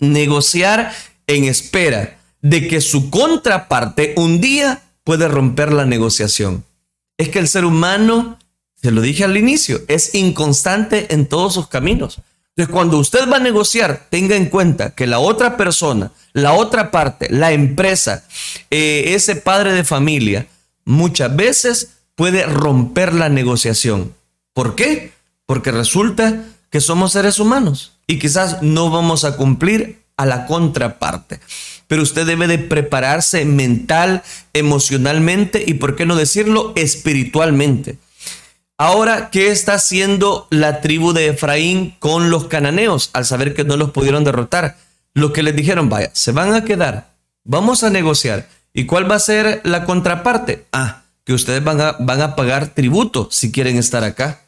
Negociar 0.00 0.92
en 1.26 1.44
espera 1.44 2.18
de 2.42 2.68
que 2.68 2.80
su 2.80 3.10
contraparte 3.10 4.14
un 4.16 4.40
día 4.40 4.82
puede 5.04 5.28
romper 5.28 5.72
la 5.72 5.86
negociación. 5.86 6.64
Es 7.16 7.28
que 7.28 7.38
el 7.38 7.48
ser 7.48 7.64
humano, 7.64 8.38
se 8.74 8.90
lo 8.90 9.00
dije 9.00 9.24
al 9.24 9.36
inicio, 9.36 9.80
es 9.88 10.14
inconstante 10.14 11.14
en 11.14 11.26
todos 11.26 11.54
sus 11.54 11.68
caminos. 11.68 12.20
Entonces, 12.56 12.72
cuando 12.72 12.98
usted 12.98 13.30
va 13.30 13.36
a 13.36 13.40
negociar, 13.40 14.06
tenga 14.08 14.34
en 14.34 14.46
cuenta 14.46 14.90
que 14.90 15.06
la 15.06 15.18
otra 15.18 15.58
persona, 15.58 16.12
la 16.32 16.54
otra 16.54 16.90
parte, 16.90 17.28
la 17.30 17.52
empresa, 17.52 18.24
eh, 18.70 19.04
ese 19.08 19.36
padre 19.36 19.74
de 19.74 19.84
familia, 19.84 20.46
muchas 20.86 21.36
veces 21.36 21.98
puede 22.14 22.44
romper 22.46 23.12
la 23.12 23.28
negociación. 23.28 24.14
¿Por 24.54 24.74
qué? 24.74 25.12
Porque 25.44 25.70
resulta 25.70 26.46
que 26.70 26.80
somos 26.80 27.12
seres 27.12 27.38
humanos 27.38 27.92
y 28.06 28.18
quizás 28.18 28.62
no 28.62 28.88
vamos 28.88 29.24
a 29.24 29.36
cumplir 29.36 30.00
a 30.16 30.24
la 30.24 30.46
contraparte. 30.46 31.40
Pero 31.88 32.02
usted 32.02 32.26
debe 32.26 32.46
de 32.46 32.58
prepararse 32.58 33.44
mental, 33.44 34.22
emocionalmente 34.54 35.62
y, 35.66 35.74
por 35.74 35.94
qué 35.94 36.06
no 36.06 36.16
decirlo, 36.16 36.72
espiritualmente. 36.74 37.98
Ahora, 38.78 39.30
¿qué 39.30 39.50
está 39.50 39.74
haciendo 39.74 40.46
la 40.50 40.82
tribu 40.82 41.14
de 41.14 41.28
Efraín 41.28 41.94
con 41.98 42.28
los 42.28 42.44
cananeos 42.46 43.08
al 43.14 43.24
saber 43.24 43.54
que 43.54 43.64
no 43.64 43.78
los 43.78 43.90
pudieron 43.90 44.22
derrotar? 44.22 44.76
Lo 45.14 45.32
que 45.32 45.42
les 45.42 45.56
dijeron, 45.56 45.88
vaya, 45.88 46.10
se 46.12 46.32
van 46.32 46.52
a 46.52 46.64
quedar, 46.64 47.14
vamos 47.42 47.84
a 47.84 47.90
negociar. 47.90 48.48
¿Y 48.74 48.84
cuál 48.84 49.10
va 49.10 49.14
a 49.14 49.20
ser 49.20 49.62
la 49.64 49.86
contraparte? 49.86 50.66
Ah, 50.72 51.04
que 51.24 51.32
ustedes 51.32 51.64
van 51.64 51.80
a, 51.80 51.92
van 52.00 52.20
a 52.20 52.36
pagar 52.36 52.74
tributo 52.74 53.28
si 53.30 53.50
quieren 53.50 53.78
estar 53.78 54.04
acá. 54.04 54.42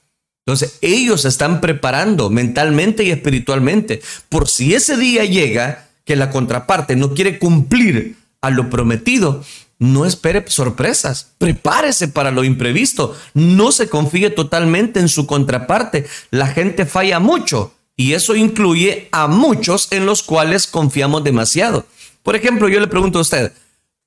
Entonces, 0.44 0.76
ellos 0.82 1.24
están 1.24 1.62
preparando 1.62 2.28
mentalmente 2.28 3.04
y 3.04 3.10
espiritualmente 3.10 4.02
por 4.28 4.46
si 4.46 4.74
ese 4.74 4.98
día 4.98 5.24
llega 5.24 5.88
que 6.04 6.16
la 6.16 6.28
contraparte 6.30 6.96
no 6.96 7.14
quiere 7.14 7.38
cumplir 7.38 8.16
a 8.42 8.50
lo 8.50 8.68
prometido, 8.68 9.42
no 9.78 10.04
espere 10.04 10.44
sorpresas, 10.48 11.32
prepárese 11.38 12.08
para 12.08 12.30
lo 12.30 12.44
imprevisto, 12.44 13.16
no 13.34 13.70
se 13.70 13.88
confíe 13.88 14.30
totalmente 14.30 14.98
en 15.00 15.08
su 15.08 15.26
contraparte. 15.26 16.06
La 16.30 16.48
gente 16.48 16.84
falla 16.84 17.20
mucho 17.20 17.72
y 17.96 18.12
eso 18.12 18.34
incluye 18.34 19.08
a 19.12 19.26
muchos 19.28 19.88
en 19.92 20.06
los 20.06 20.22
cuales 20.22 20.66
confiamos 20.66 21.24
demasiado. 21.24 21.86
Por 22.22 22.36
ejemplo, 22.36 22.68
yo 22.68 22.80
le 22.80 22.88
pregunto 22.88 23.18
a 23.18 23.22
usted, 23.22 23.52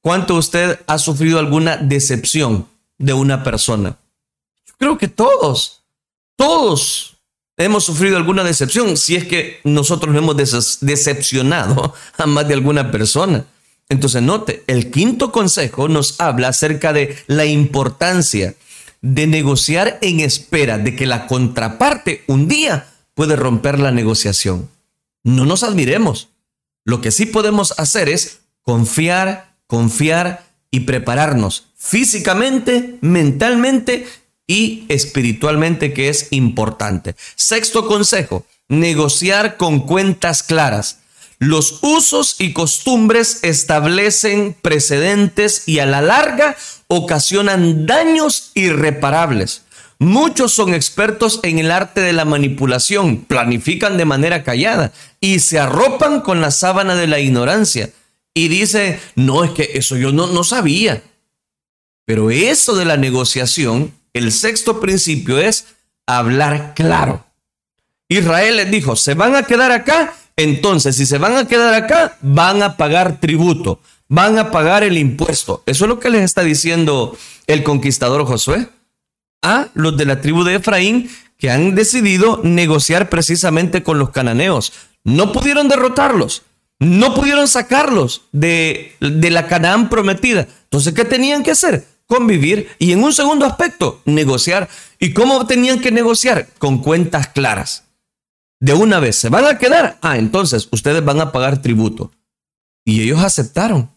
¿cuánto 0.01 0.35
usted 0.35 0.79
ha 0.87 0.97
sufrido 0.97 1.39
alguna 1.39 1.77
decepción 1.77 2.67
de 2.97 3.13
una 3.13 3.43
persona? 3.43 3.97
Yo 4.67 4.73
creo 4.77 4.97
que 4.97 5.07
todos, 5.07 5.83
todos 6.35 7.17
hemos 7.57 7.83
sufrido 7.83 8.17
alguna 8.17 8.43
decepción 8.43 8.97
si 8.97 9.15
es 9.15 9.25
que 9.25 9.59
nosotros 9.63 10.15
hemos 10.15 10.35
decepcionado 10.81 11.93
a 12.17 12.25
más 12.25 12.47
de 12.47 12.53
alguna 12.55 12.91
persona. 12.91 13.45
Entonces, 13.91 14.21
note, 14.21 14.63
el 14.67 14.89
quinto 14.89 15.33
consejo 15.33 15.89
nos 15.89 16.21
habla 16.21 16.47
acerca 16.47 16.93
de 16.93 17.17
la 17.27 17.43
importancia 17.43 18.55
de 19.01 19.27
negociar 19.27 19.99
en 20.01 20.21
espera 20.21 20.77
de 20.77 20.95
que 20.95 21.05
la 21.05 21.27
contraparte 21.27 22.23
un 22.27 22.47
día 22.47 22.87
puede 23.13 23.35
romper 23.35 23.79
la 23.79 23.91
negociación. 23.91 24.69
No 25.25 25.43
nos 25.43 25.63
admiremos. 25.63 26.29
Lo 26.85 27.01
que 27.01 27.11
sí 27.11 27.25
podemos 27.25 27.77
hacer 27.77 28.07
es 28.07 28.39
confiar, 28.61 29.55
confiar 29.67 30.45
y 30.71 30.79
prepararnos 30.81 31.65
físicamente, 31.75 32.97
mentalmente 33.01 34.07
y 34.47 34.85
espiritualmente, 34.87 35.91
que 35.91 36.07
es 36.07 36.29
importante. 36.31 37.17
Sexto 37.35 37.87
consejo, 37.87 38.45
negociar 38.69 39.57
con 39.57 39.81
cuentas 39.81 40.43
claras. 40.43 41.00
Los 41.41 41.79
usos 41.81 42.35
y 42.37 42.53
costumbres 42.53 43.39
establecen 43.41 44.55
precedentes 44.61 45.67
y 45.67 45.79
a 45.79 45.87
la 45.87 45.99
larga 45.99 46.55
ocasionan 46.85 47.87
daños 47.87 48.51
irreparables. 48.53 49.63
Muchos 49.97 50.53
son 50.53 50.75
expertos 50.75 51.39
en 51.41 51.57
el 51.57 51.71
arte 51.71 52.01
de 52.01 52.13
la 52.13 52.25
manipulación, 52.25 53.25
planifican 53.25 53.97
de 53.97 54.05
manera 54.05 54.43
callada 54.43 54.91
y 55.19 55.39
se 55.39 55.57
arropan 55.57 56.21
con 56.21 56.41
la 56.41 56.51
sábana 56.51 56.93
de 56.93 57.07
la 57.07 57.19
ignorancia. 57.19 57.89
Y 58.35 58.47
dice, 58.47 58.99
no, 59.15 59.43
es 59.43 59.49
que 59.49 59.71
eso 59.73 59.97
yo 59.97 60.11
no, 60.11 60.27
no 60.27 60.43
sabía. 60.43 61.01
Pero 62.05 62.29
eso 62.29 62.75
de 62.75 62.85
la 62.85 62.97
negociación, 62.97 63.95
el 64.13 64.31
sexto 64.31 64.79
principio 64.79 65.39
es 65.39 65.65
hablar 66.05 66.75
claro. 66.75 67.25
Israel 68.09 68.57
les 68.57 68.69
dijo, 68.69 68.95
se 68.95 69.15
van 69.15 69.35
a 69.35 69.41
quedar 69.41 69.71
acá, 69.71 70.13
entonces 70.43 70.95
si 70.95 71.05
se 71.05 71.17
van 71.17 71.37
a 71.37 71.47
quedar 71.47 71.73
acá, 71.73 72.17
van 72.21 72.63
a 72.63 72.77
pagar 72.77 73.19
tributo, 73.19 73.79
van 74.07 74.37
a 74.39 74.51
pagar 74.51 74.83
el 74.83 74.97
impuesto. 74.97 75.63
Eso 75.65 75.85
es 75.85 75.89
lo 75.89 75.99
que 75.99 76.09
les 76.09 76.23
está 76.23 76.43
diciendo 76.43 77.17
el 77.47 77.63
conquistador 77.63 78.25
Josué 78.25 78.67
a 79.41 79.69
los 79.73 79.97
de 79.97 80.05
la 80.05 80.21
tribu 80.21 80.43
de 80.43 80.55
Efraín 80.55 81.09
que 81.37 81.49
han 81.49 81.75
decidido 81.75 82.39
negociar 82.43 83.09
precisamente 83.09 83.83
con 83.83 83.97
los 83.97 84.11
cananeos. 84.11 84.73
No 85.03 85.31
pudieron 85.31 85.67
derrotarlos, 85.67 86.43
no 86.79 87.15
pudieron 87.15 87.47
sacarlos 87.47 88.23
de, 88.31 88.95
de 88.99 89.29
la 89.31 89.47
Canaán 89.47 89.89
prometida. 89.89 90.47
Entonces, 90.63 90.93
¿qué 90.93 91.05
tenían 91.05 91.41
que 91.43 91.51
hacer? 91.51 91.87
Convivir 92.05 92.69
y 92.77 92.91
en 92.91 93.03
un 93.03 93.13
segundo 93.13 93.45
aspecto, 93.45 94.01
negociar. 94.05 94.69
¿Y 94.99 95.13
cómo 95.13 95.47
tenían 95.47 95.79
que 95.79 95.91
negociar? 95.91 96.47
Con 96.59 96.79
cuentas 96.79 97.27
claras. 97.27 97.85
De 98.61 98.73
una 98.73 98.99
vez, 98.99 99.15
¿se 99.15 99.29
van 99.29 99.45
a 99.45 99.57
quedar? 99.57 99.97
Ah, 100.03 100.19
entonces 100.19 100.69
ustedes 100.71 101.03
van 101.03 101.19
a 101.19 101.31
pagar 101.31 101.63
tributo. 101.63 102.11
Y 102.85 103.01
ellos 103.01 103.19
aceptaron. 103.23 103.89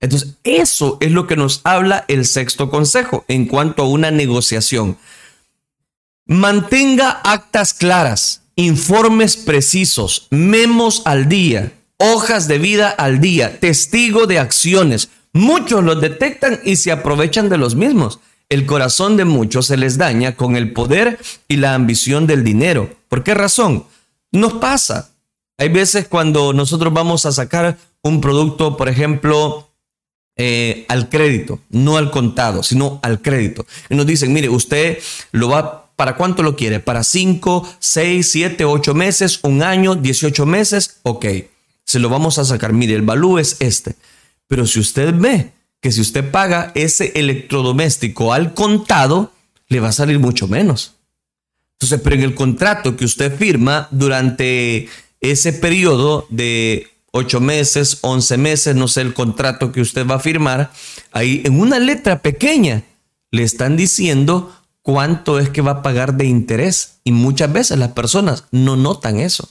Entonces, 0.00 0.36
eso 0.44 0.96
es 1.00 1.10
lo 1.10 1.26
que 1.26 1.36
nos 1.36 1.60
habla 1.64 2.04
el 2.06 2.24
sexto 2.24 2.70
consejo 2.70 3.24
en 3.26 3.46
cuanto 3.46 3.82
a 3.82 3.88
una 3.88 4.12
negociación. 4.12 4.96
Mantenga 6.24 7.20
actas 7.24 7.74
claras, 7.74 8.42
informes 8.54 9.36
precisos, 9.36 10.28
memos 10.30 11.02
al 11.04 11.28
día, 11.28 11.72
hojas 11.98 12.46
de 12.46 12.58
vida 12.58 12.90
al 12.90 13.20
día, 13.20 13.58
testigo 13.58 14.28
de 14.28 14.38
acciones. 14.38 15.08
Muchos 15.32 15.82
los 15.82 16.00
detectan 16.00 16.60
y 16.64 16.76
se 16.76 16.92
aprovechan 16.92 17.48
de 17.48 17.58
los 17.58 17.74
mismos. 17.74 18.20
El 18.48 18.66
corazón 18.66 19.16
de 19.16 19.24
muchos 19.24 19.66
se 19.66 19.76
les 19.76 19.98
daña 19.98 20.36
con 20.36 20.54
el 20.54 20.72
poder 20.72 21.18
y 21.48 21.56
la 21.56 21.74
ambición 21.74 22.28
del 22.28 22.44
dinero. 22.44 22.94
¿Por 23.08 23.24
qué 23.24 23.34
razón? 23.34 23.86
Nos 24.32 24.54
pasa. 24.54 25.10
Hay 25.58 25.68
veces 25.68 26.08
cuando 26.08 26.52
nosotros 26.52 26.92
vamos 26.92 27.26
a 27.26 27.32
sacar 27.32 27.78
un 28.02 28.20
producto, 28.20 28.76
por 28.76 28.88
ejemplo, 28.88 29.68
eh, 30.36 30.86
al 30.88 31.08
crédito, 31.10 31.60
no 31.68 31.98
al 31.98 32.10
contado, 32.10 32.62
sino 32.62 32.98
al 33.02 33.20
crédito. 33.20 33.66
Y 33.90 33.94
nos 33.94 34.06
dicen, 34.06 34.32
mire, 34.32 34.48
usted 34.48 34.98
lo 35.30 35.50
va, 35.50 35.92
¿para 35.94 36.16
cuánto 36.16 36.42
lo 36.42 36.56
quiere? 36.56 36.80
¿Para 36.80 37.04
5, 37.04 37.68
6, 37.78 38.28
7, 38.30 38.64
8 38.64 38.94
meses, 38.94 39.40
un 39.42 39.62
año, 39.62 39.94
18 39.94 40.46
meses? 40.46 40.98
Ok, 41.02 41.26
se 41.84 41.98
lo 41.98 42.08
vamos 42.08 42.38
a 42.38 42.44
sacar. 42.44 42.72
Mire, 42.72 42.94
el 42.94 43.02
valor 43.02 43.40
es 43.40 43.56
este. 43.60 43.94
Pero 44.48 44.66
si 44.66 44.80
usted 44.80 45.14
ve 45.14 45.52
que 45.80 45.92
si 45.92 46.00
usted 46.00 46.30
paga 46.30 46.72
ese 46.74 47.12
electrodoméstico 47.14 48.32
al 48.32 48.54
contado, 48.54 49.32
le 49.68 49.80
va 49.80 49.88
a 49.88 49.92
salir 49.92 50.18
mucho 50.18 50.48
menos. 50.48 50.94
Entonces, 51.82 52.00
pero 52.04 52.14
en 52.14 52.22
el 52.22 52.34
contrato 52.36 52.96
que 52.96 53.04
usted 53.04 53.36
firma 53.36 53.88
durante 53.90 54.88
ese 55.20 55.52
periodo 55.52 56.26
de 56.30 56.92
ocho 57.10 57.40
meses, 57.40 57.98
once 58.02 58.36
meses, 58.36 58.76
no 58.76 58.86
sé 58.86 59.00
el 59.00 59.14
contrato 59.14 59.72
que 59.72 59.80
usted 59.80 60.06
va 60.06 60.14
a 60.16 60.20
firmar, 60.20 60.70
ahí 61.10 61.42
en 61.44 61.58
una 61.58 61.80
letra 61.80 62.22
pequeña 62.22 62.84
le 63.32 63.42
están 63.42 63.76
diciendo 63.76 64.54
cuánto 64.82 65.40
es 65.40 65.48
que 65.50 65.60
va 65.60 65.72
a 65.72 65.82
pagar 65.82 66.14
de 66.14 66.26
interés. 66.26 66.98
Y 67.02 67.10
muchas 67.10 67.52
veces 67.52 67.78
las 67.78 67.92
personas 67.92 68.44
no 68.52 68.76
notan 68.76 69.18
eso. 69.18 69.48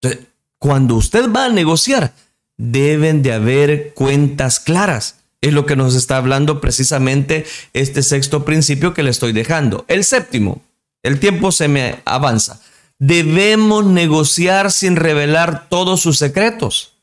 Entonces, 0.00 0.26
cuando 0.58 0.96
usted 0.96 1.30
va 1.30 1.44
a 1.44 1.50
negociar, 1.50 2.14
deben 2.56 3.22
de 3.22 3.32
haber 3.32 3.94
cuentas 3.94 4.58
claras. 4.58 5.20
Es 5.40 5.52
lo 5.52 5.66
que 5.66 5.76
nos 5.76 5.94
está 5.94 6.16
hablando 6.16 6.60
precisamente 6.60 7.46
este 7.74 8.02
sexto 8.02 8.44
principio 8.44 8.92
que 8.92 9.04
le 9.04 9.10
estoy 9.10 9.32
dejando. 9.32 9.84
El 9.88 10.04
séptimo, 10.04 10.62
el 11.02 11.20
tiempo 11.20 11.52
se 11.52 11.68
me 11.68 12.00
avanza. 12.04 12.60
Debemos 12.98 13.86
negociar 13.86 14.70
sin 14.70 14.96
revelar 14.96 15.68
todos 15.68 16.00
sus 16.00 16.18
secretos. 16.18 16.94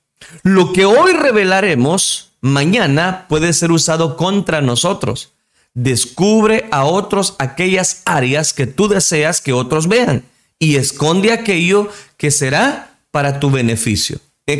Lo 0.43 0.73
que 0.73 0.85
hoy 0.85 1.13
revelaremos, 1.13 2.31
mañana 2.41 3.25
puede 3.27 3.53
ser 3.53 3.71
usado 3.71 4.15
contra 4.17 4.61
nosotros. 4.61 5.33
Descubre 5.73 6.67
a 6.71 6.85
otros 6.85 7.35
aquellas 7.39 8.01
áreas 8.05 8.53
que 8.53 8.67
tú 8.67 8.87
deseas 8.87 9.41
que 9.41 9.53
otros 9.53 9.87
vean 9.87 10.23
y 10.59 10.75
esconde 10.75 11.31
aquello 11.31 11.89
que 12.17 12.31
será 12.31 12.99
para 13.11 13.39
tu 13.39 13.51
beneficio. 13.51 14.19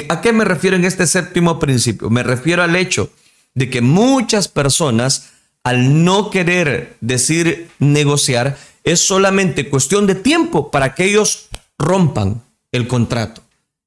¿A 0.09 0.21
qué 0.21 0.33
me 0.33 0.43
refiero 0.43 0.75
en 0.75 0.85
este 0.85 1.07
séptimo 1.07 1.59
principio? 1.59 2.09
Me 2.09 2.23
refiero 2.23 2.61
al 2.61 2.75
hecho 2.75 3.09
de 3.55 3.69
que 3.69 3.81
muchas 3.81 4.47
personas, 4.47 5.29
al 5.63 6.03
no 6.03 6.29
querer 6.29 6.97
decir 6.99 7.69
negociar, 7.79 8.57
es 8.87 9.05
solamente 9.05 9.67
cuestión 9.67 10.07
de 10.07 10.15
tiempo 10.15 10.71
para 10.71 10.95
que 10.95 11.03
ellos 11.03 11.49
rompan 11.77 12.41
el 12.71 12.87
contrato. 12.87 13.41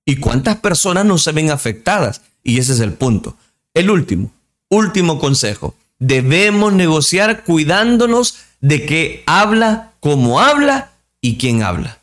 ¿Y 0.04 0.16
cuántas 0.16 0.56
personas 0.56 1.06
no 1.06 1.16
se 1.16 1.32
ven 1.32 1.50
afectadas? 1.50 2.20
Y 2.42 2.58
ese 2.58 2.74
es 2.74 2.80
el 2.80 2.92
punto. 2.92 3.34
El 3.72 3.88
último, 3.88 4.30
último 4.68 5.18
consejo. 5.18 5.74
Debemos 5.98 6.74
negociar 6.74 7.44
cuidándonos 7.44 8.40
de 8.60 8.84
que 8.84 9.22
habla 9.24 9.92
como 10.00 10.38
habla 10.38 10.92
y 11.22 11.38
quién 11.38 11.62
habla. 11.62 11.98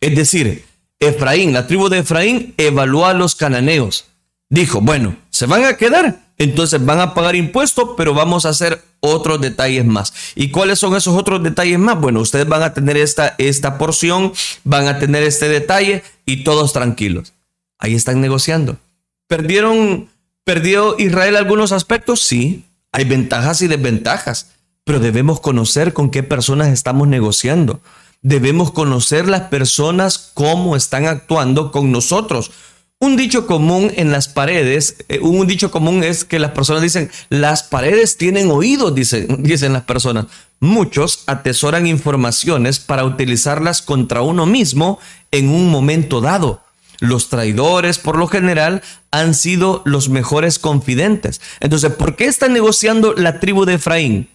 Es 0.00 0.16
decir, 0.16 0.64
Efraín, 1.00 1.52
la 1.52 1.66
tribu 1.66 1.90
de 1.90 1.98
Efraín, 1.98 2.54
evaluó 2.56 3.04
a 3.04 3.12
los 3.12 3.34
cananeos. 3.34 4.06
Dijo, 4.48 4.80
bueno, 4.80 5.16
se 5.28 5.44
van 5.44 5.64
a 5.64 5.76
quedar, 5.76 6.27
entonces 6.38 6.84
van 6.84 7.00
a 7.00 7.14
pagar 7.14 7.34
impuestos, 7.34 7.90
pero 7.96 8.14
vamos 8.14 8.46
a 8.46 8.50
hacer 8.50 8.82
otros 9.00 9.40
detalles 9.40 9.84
más. 9.84 10.12
¿Y 10.36 10.50
cuáles 10.50 10.78
son 10.78 10.94
esos 10.96 11.16
otros 11.16 11.42
detalles 11.42 11.78
más? 11.78 12.00
Bueno, 12.00 12.20
ustedes 12.20 12.48
van 12.48 12.62
a 12.62 12.72
tener 12.72 12.96
esta, 12.96 13.34
esta 13.38 13.76
porción, 13.76 14.32
van 14.64 14.86
a 14.86 14.98
tener 14.98 15.24
este 15.24 15.48
detalle 15.48 16.02
y 16.24 16.44
todos 16.44 16.72
tranquilos. 16.72 17.32
Ahí 17.78 17.94
están 17.94 18.20
negociando. 18.20 18.78
¿Perdieron, 19.26 20.08
¿Perdió 20.44 20.96
Israel 20.98 21.36
algunos 21.36 21.72
aspectos? 21.72 22.20
Sí, 22.20 22.64
hay 22.92 23.04
ventajas 23.04 23.60
y 23.62 23.68
desventajas, 23.68 24.52
pero 24.84 25.00
debemos 25.00 25.40
conocer 25.40 25.92
con 25.92 26.10
qué 26.10 26.22
personas 26.22 26.68
estamos 26.68 27.08
negociando. 27.08 27.80
Debemos 28.22 28.72
conocer 28.72 29.28
las 29.28 29.42
personas 29.42 30.30
cómo 30.34 30.76
están 30.76 31.06
actuando 31.06 31.70
con 31.70 31.92
nosotros. 31.92 32.50
Un 33.00 33.16
dicho 33.16 33.46
común 33.46 33.92
en 33.94 34.10
las 34.10 34.26
paredes, 34.26 34.96
eh, 35.08 35.20
un 35.20 35.46
dicho 35.46 35.70
común 35.70 36.02
es 36.02 36.24
que 36.24 36.40
las 36.40 36.50
personas 36.50 36.82
dicen, 36.82 37.12
las 37.28 37.62
paredes 37.62 38.16
tienen 38.16 38.50
oídos, 38.50 38.92
dicen, 38.92 39.40
dicen 39.44 39.72
las 39.72 39.84
personas. 39.84 40.26
Muchos 40.58 41.22
atesoran 41.26 41.86
informaciones 41.86 42.80
para 42.80 43.04
utilizarlas 43.04 43.82
contra 43.82 44.22
uno 44.22 44.46
mismo 44.46 44.98
en 45.30 45.48
un 45.48 45.70
momento 45.70 46.20
dado. 46.20 46.64
Los 46.98 47.28
traidores, 47.28 48.00
por 48.00 48.18
lo 48.18 48.26
general, 48.26 48.82
han 49.12 49.34
sido 49.34 49.82
los 49.84 50.08
mejores 50.08 50.58
confidentes. 50.58 51.40
Entonces, 51.60 51.92
¿por 51.92 52.16
qué 52.16 52.24
está 52.24 52.48
negociando 52.48 53.14
la 53.14 53.38
tribu 53.38 53.64
de 53.64 53.74
Efraín? 53.74 54.28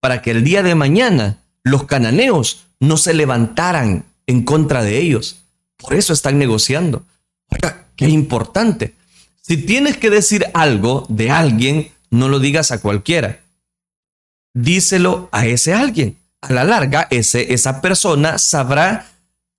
Para 0.00 0.20
que 0.20 0.32
el 0.32 0.44
día 0.44 0.62
de 0.62 0.74
mañana 0.74 1.38
los 1.64 1.84
cananeos 1.84 2.66
no 2.78 2.98
se 2.98 3.14
levantaran 3.14 4.04
en 4.26 4.42
contra 4.42 4.82
de 4.82 4.98
ellos. 4.98 5.38
Por 5.78 5.94
eso 5.94 6.12
están 6.12 6.38
negociando. 6.38 7.06
Qué 8.02 8.10
importante. 8.10 8.94
Si 9.40 9.56
tienes 9.56 9.96
que 9.96 10.10
decir 10.10 10.46
algo 10.54 11.06
de 11.08 11.30
alguien, 11.30 11.90
no 12.10 12.28
lo 12.28 12.38
digas 12.38 12.70
a 12.70 12.80
cualquiera. 12.80 13.40
Díselo 14.54 15.28
a 15.32 15.46
ese 15.46 15.74
alguien. 15.74 16.16
A 16.40 16.52
la 16.52 16.64
larga, 16.64 17.06
ese, 17.10 17.54
esa 17.54 17.80
persona 17.80 18.38
sabrá, 18.38 19.06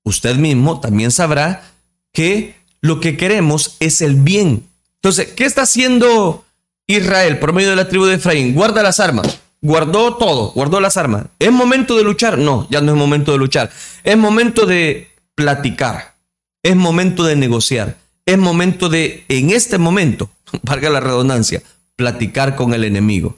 usted 0.03 0.35
mismo 0.35 0.81
también 0.81 1.11
sabrá 1.11 1.63
que 2.11 2.55
lo 2.81 2.99
que 2.99 3.15
queremos 3.15 3.77
es 3.79 4.01
el 4.01 4.15
bien. 4.15 4.67
Entonces, 4.95 5.29
¿qué 5.33 5.45
está 5.45 5.61
haciendo 5.61 6.43
Israel 6.87 7.39
por 7.39 7.53
medio 7.53 7.69
de 7.69 7.77
la 7.77 7.87
tribu 7.87 8.05
de 8.05 8.15
Efraín? 8.15 8.53
Guarda 8.53 8.83
las 8.83 8.99
armas. 8.99 9.39
Guardó 9.61 10.17
todo, 10.17 10.51
guardó 10.51 10.81
las 10.81 10.97
armas. 10.97 11.27
¿Es 11.39 11.51
momento 11.51 11.95
de 11.95 12.03
luchar? 12.03 12.37
No, 12.37 12.67
ya 12.69 12.81
no 12.81 12.91
es 12.91 12.97
momento 12.97 13.31
de 13.31 13.37
luchar. 13.37 13.71
Es 14.03 14.17
momento 14.17 14.65
de 14.65 15.09
platicar. 15.35 16.15
Es 16.61 16.75
momento 16.75 17.23
de 17.23 17.37
negociar 17.37 18.02
es 18.25 18.37
momento 18.37 18.89
de, 18.89 19.25
en 19.27 19.49
este 19.49 19.77
momento, 19.77 20.29
valga 20.63 20.89
la 20.89 20.99
redundancia, 20.99 21.61
platicar 21.95 22.55
con 22.55 22.73
el 22.73 22.83
enemigo. 22.83 23.37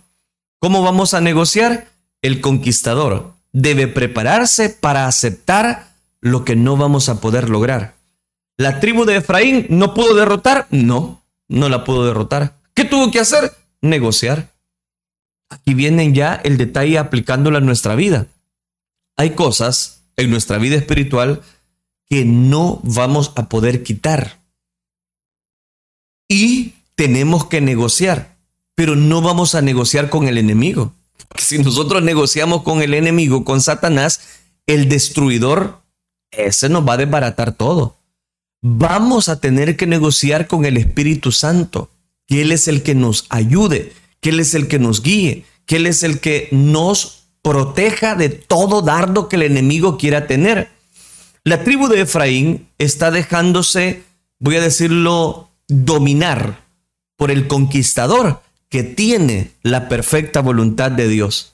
¿Cómo 0.59 0.81
vamos 0.83 1.13
a 1.13 1.21
negociar? 1.21 1.89
El 2.21 2.41
conquistador 2.41 3.33
debe 3.51 3.87
prepararse 3.87 4.69
para 4.69 5.07
aceptar 5.07 5.89
lo 6.21 6.43
que 6.43 6.55
no 6.55 6.75
vamos 6.75 7.09
a 7.09 7.21
poder 7.21 7.49
lograr. 7.49 7.95
¿La 8.57 8.79
tribu 8.79 9.05
de 9.05 9.17
Efraín 9.17 9.67
no 9.69 9.93
pudo 9.93 10.15
derrotar? 10.15 10.67
No, 10.71 11.21
no 11.47 11.69
la 11.69 11.83
pudo 11.83 12.05
derrotar. 12.05 12.55
¿Qué 12.73 12.85
tuvo 12.85 13.11
que 13.11 13.19
hacer? 13.19 13.53
Negociar. 13.81 14.49
Aquí 15.49 15.73
viene 15.73 16.11
ya 16.13 16.35
el 16.43 16.57
detalle 16.57 16.97
aplicándolo 16.97 17.57
a 17.57 17.61
nuestra 17.61 17.95
vida. 17.95 18.27
Hay 19.17 19.31
cosas 19.31 20.01
en 20.17 20.31
nuestra 20.31 20.57
vida 20.57 20.75
espiritual 20.75 21.41
que 22.07 22.25
no 22.25 22.79
vamos 22.83 23.31
a 23.35 23.47
poder 23.49 23.83
quitar 23.83 24.39
y 26.27 26.73
tenemos 26.95 27.45
que 27.45 27.61
negociar, 27.61 28.37
pero 28.75 28.95
no 28.95 29.21
vamos 29.21 29.55
a 29.55 29.61
negociar 29.61 30.09
con 30.09 30.27
el 30.27 30.37
enemigo. 30.37 30.93
Si 31.37 31.57
nosotros 31.59 32.03
negociamos 32.03 32.63
con 32.63 32.81
el 32.81 32.93
enemigo, 32.93 33.43
con 33.43 33.61
Satanás, 33.61 34.21
el 34.67 34.89
destruidor, 34.89 35.81
ese 36.31 36.69
nos 36.69 36.87
va 36.87 36.93
a 36.93 36.97
desbaratar 36.97 37.53
todo. 37.53 37.97
Vamos 38.61 39.29
a 39.29 39.39
tener 39.39 39.77
que 39.77 39.85
negociar 39.85 40.47
con 40.47 40.65
el 40.65 40.77
Espíritu 40.77 41.31
Santo, 41.31 41.89
que 42.27 42.41
Él 42.41 42.51
es 42.51 42.67
el 42.67 42.81
que 42.81 42.95
nos 42.95 43.25
ayude, 43.29 43.93
que 44.21 44.29
Él 44.29 44.39
es 44.39 44.55
el 44.55 44.67
que 44.67 44.79
nos 44.79 45.03
guíe, 45.03 45.45
que 45.65 45.75
Él 45.75 45.87
es 45.87 46.03
el 46.03 46.19
que 46.19 46.47
nos 46.51 47.27
proteja 47.41 48.15
de 48.15 48.29
todo 48.29 48.81
dardo 48.81 49.29
que 49.29 49.35
el 49.35 49.43
enemigo 49.43 49.97
quiera 49.97 50.25
tener. 50.25 50.69
La 51.43 51.63
tribu 51.63 51.87
de 51.87 52.01
Efraín 52.01 52.67
está 52.79 53.11
dejándose, 53.11 54.01
voy 54.39 54.55
a 54.55 54.61
decirlo, 54.61 55.51
dominar 55.67 56.63
por 57.17 57.31
el 57.31 57.47
conquistador 57.47 58.41
que 58.69 58.83
tiene 58.83 59.51
la 59.61 59.87
perfecta 59.87 60.41
voluntad 60.41 60.91
de 60.91 61.07
Dios. 61.07 61.53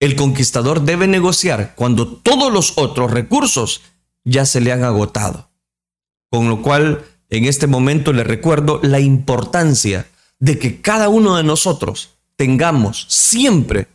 El 0.00 0.16
conquistador 0.16 0.82
debe 0.82 1.06
negociar 1.06 1.74
cuando 1.76 2.08
todos 2.08 2.52
los 2.52 2.72
otros 2.76 3.10
recursos 3.10 3.82
ya 4.24 4.44
se 4.44 4.60
le 4.60 4.72
han 4.72 4.82
agotado. 4.82 5.50
Con 6.30 6.48
lo 6.48 6.62
cual, 6.62 7.04
en 7.30 7.44
este 7.44 7.66
momento 7.66 8.12
le 8.12 8.24
recuerdo 8.24 8.80
la 8.82 9.00
importancia 9.00 10.06
de 10.38 10.58
que 10.58 10.80
cada 10.80 11.08
uno 11.08 11.36
de 11.36 11.44
nosotros 11.44 12.10
tengamos 12.36 13.06
siempre 13.08 13.86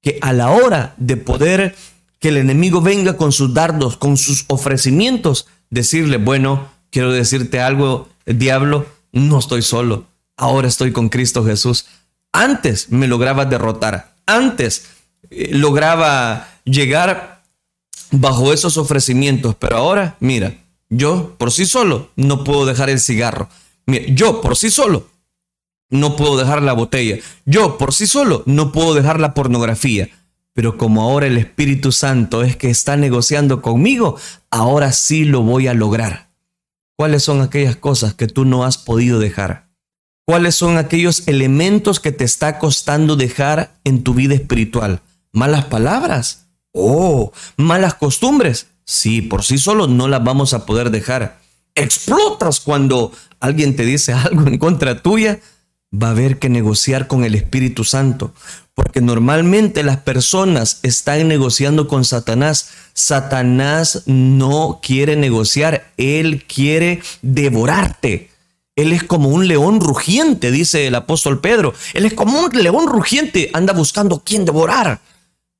que 0.00 0.18
a 0.22 0.32
la 0.32 0.50
hora 0.50 0.94
de 0.96 1.16
poder 1.16 1.76
que 2.18 2.28
el 2.28 2.38
enemigo 2.38 2.80
venga 2.80 3.16
con 3.16 3.32
sus 3.32 3.52
dardos, 3.52 3.96
con 3.96 4.16
sus 4.16 4.44
ofrecimientos, 4.48 5.46
decirle, 5.70 6.16
bueno, 6.16 6.70
quiero 6.90 7.12
decirte 7.12 7.60
algo, 7.60 8.08
diablo, 8.26 8.86
no 9.12 9.38
estoy 9.38 9.62
solo, 9.62 10.06
ahora 10.36 10.68
estoy 10.68 10.92
con 10.92 11.08
Cristo 11.08 11.44
Jesús. 11.44 11.86
Antes 12.32 12.90
me 12.90 13.08
lograba 13.08 13.44
derrotar, 13.44 14.14
antes 14.26 14.86
eh, 15.30 15.50
lograba 15.52 16.48
llegar 16.64 17.42
bajo 18.10 18.52
esos 18.52 18.76
ofrecimientos, 18.76 19.54
pero 19.58 19.76
ahora, 19.76 20.16
mira, 20.20 20.54
yo 20.88 21.34
por 21.38 21.50
sí 21.50 21.64
solo 21.64 22.10
no 22.16 22.44
puedo 22.44 22.66
dejar 22.66 22.90
el 22.90 23.00
cigarro. 23.00 23.48
Yo 23.86 24.40
por 24.40 24.56
sí 24.56 24.70
solo 24.70 25.08
no 25.88 26.16
puedo 26.16 26.36
dejar 26.36 26.62
la 26.62 26.74
botella. 26.74 27.18
Yo 27.44 27.78
por 27.78 27.92
sí 27.94 28.06
solo 28.06 28.42
no 28.46 28.72
puedo 28.72 28.94
dejar 28.94 29.18
la 29.18 29.34
pornografía. 29.34 30.10
Pero 30.52 30.76
como 30.76 31.02
ahora 31.02 31.26
el 31.26 31.38
Espíritu 31.38 31.92
Santo 31.92 32.42
es 32.42 32.56
que 32.56 32.68
está 32.68 32.96
negociando 32.96 33.62
conmigo, 33.62 34.18
ahora 34.50 34.92
sí 34.92 35.24
lo 35.24 35.42
voy 35.42 35.66
a 35.66 35.74
lograr. 35.74 36.28
¿Cuáles 37.02 37.24
son 37.24 37.40
aquellas 37.40 37.74
cosas 37.74 38.14
que 38.14 38.28
tú 38.28 38.44
no 38.44 38.64
has 38.64 38.78
podido 38.78 39.18
dejar? 39.18 39.66
¿Cuáles 40.24 40.54
son 40.54 40.78
aquellos 40.78 41.26
elementos 41.26 41.98
que 41.98 42.12
te 42.12 42.22
está 42.22 42.60
costando 42.60 43.16
dejar 43.16 43.74
en 43.82 44.04
tu 44.04 44.14
vida 44.14 44.36
espiritual? 44.36 45.00
¿Malas 45.32 45.64
palabras? 45.64 46.46
Oh, 46.70 47.32
malas 47.56 47.94
costumbres. 47.94 48.68
Sí, 48.84 49.20
por 49.20 49.42
sí 49.42 49.58
solo 49.58 49.88
no 49.88 50.06
las 50.06 50.22
vamos 50.22 50.54
a 50.54 50.64
poder 50.64 50.90
dejar. 50.90 51.40
Explotas 51.74 52.60
cuando 52.60 53.10
alguien 53.40 53.74
te 53.74 53.84
dice 53.84 54.12
algo 54.12 54.46
en 54.46 54.58
contra 54.58 55.02
tuya. 55.02 55.40
Va 55.92 56.06
a 56.06 56.12
haber 56.12 56.38
que 56.38 56.50
negociar 56.50 57.08
con 57.08 57.24
el 57.24 57.34
Espíritu 57.34 57.82
Santo. 57.82 58.32
Porque 58.74 59.00
normalmente 59.00 59.82
las 59.82 59.98
personas 59.98 60.80
están 60.82 61.28
negociando 61.28 61.88
con 61.88 62.04
Satanás. 62.04 62.70
Satanás 62.94 64.02
no 64.06 64.80
quiere 64.82 65.16
negociar, 65.16 65.92
él 65.96 66.44
quiere 66.46 67.02
devorarte. 67.20 68.30
Él 68.74 68.92
es 68.92 69.04
como 69.04 69.28
un 69.28 69.46
león 69.48 69.80
rugiente, 69.80 70.50
dice 70.50 70.86
el 70.86 70.94
apóstol 70.94 71.40
Pedro. 71.40 71.74
Él 71.92 72.06
es 72.06 72.14
como 72.14 72.40
un 72.40 72.50
león 72.62 72.86
rugiente, 72.86 73.50
anda 73.52 73.74
buscando 73.74 74.22
quién 74.24 74.46
devorar. 74.46 75.00